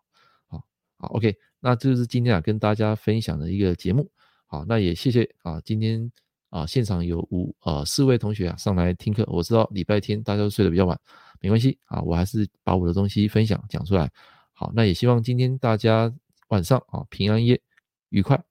[0.47, 0.63] 好，
[0.97, 4.09] 好，OK，那这就是今天啊跟大家分享的一个节目。
[4.47, 6.11] 好，那也谢谢啊，今天。
[6.51, 9.25] 啊，现场有五呃四位同学啊上来听课。
[9.27, 10.97] 我知道礼拜天大家都睡得比较晚，
[11.41, 14.09] 没关系啊，我还是把我的东西分享讲出来。
[14.53, 16.09] 好，那也希望今天大家
[16.47, 16.63] 晚。
[16.63, 17.61] 上啊，平安夜
[18.09, 18.41] 愉快，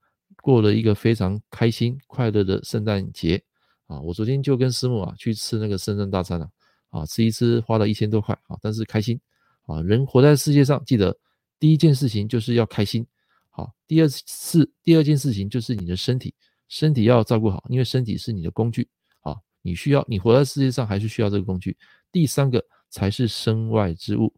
[0.43, 3.43] 过了一个非常开心快乐的圣诞节
[3.87, 4.01] 啊！
[4.01, 6.51] 我昨天就跟师母啊去吃那个圣诞大餐了
[6.91, 9.21] 啊，吃一吃花了一千多块啊，但是开心
[9.67, 9.81] 啊！
[9.83, 11.17] 人活在世界上，记得
[11.59, 13.07] 第一件事情就是要开心，
[13.51, 16.35] 好，第二次第二件事情就是你的身体，
[16.69, 18.89] 身体要照顾好，因为身体是你的工具
[19.23, 21.77] 啊，你需要你活在世界上还是需要这个工具。
[22.13, 24.33] 第三个才是身外之物，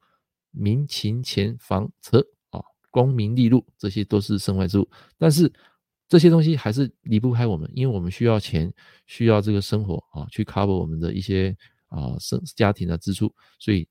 [0.51, 2.25] 民勤钱房车。
[2.97, 4.89] 功名利禄，这些都是身外之物，
[5.19, 5.53] 但是
[6.09, 8.73] 这些东西还是离不开我们，因为我们需要钱，
[9.05, 11.55] 需要这个生活啊，去 cover 我们的一些
[11.89, 13.87] 啊生家庭的支出，所以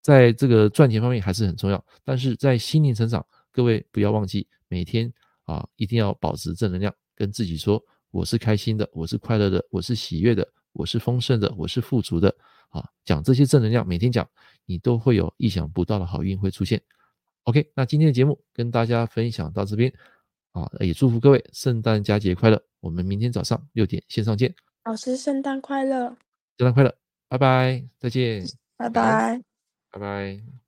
[0.00, 1.84] 在这个赚钱方面还是很重要。
[2.02, 3.22] 但是在心灵成长，
[3.52, 5.12] 各位不要忘记每天
[5.44, 7.78] 啊一定要保持正能量，跟自己说
[8.10, 12.34] 我是开心的，我是快乐的，我是喜悦的，我是丰盛的，我是富足的
[12.70, 14.26] 啊，讲这些正能量，每天讲，
[14.64, 16.80] 你都会有意想不到的好运会出现。
[17.48, 19.90] OK，那今天的节目跟大家分享到这边
[20.52, 22.62] 啊，也祝福各位圣诞佳节快乐。
[22.80, 24.54] 我们明天早上六点线上见。
[24.84, 26.08] 老师，圣诞快乐！
[26.58, 26.94] 圣诞快乐！
[27.26, 28.44] 拜拜，再见。
[28.76, 29.40] 拜拜，
[29.90, 30.67] 拜拜。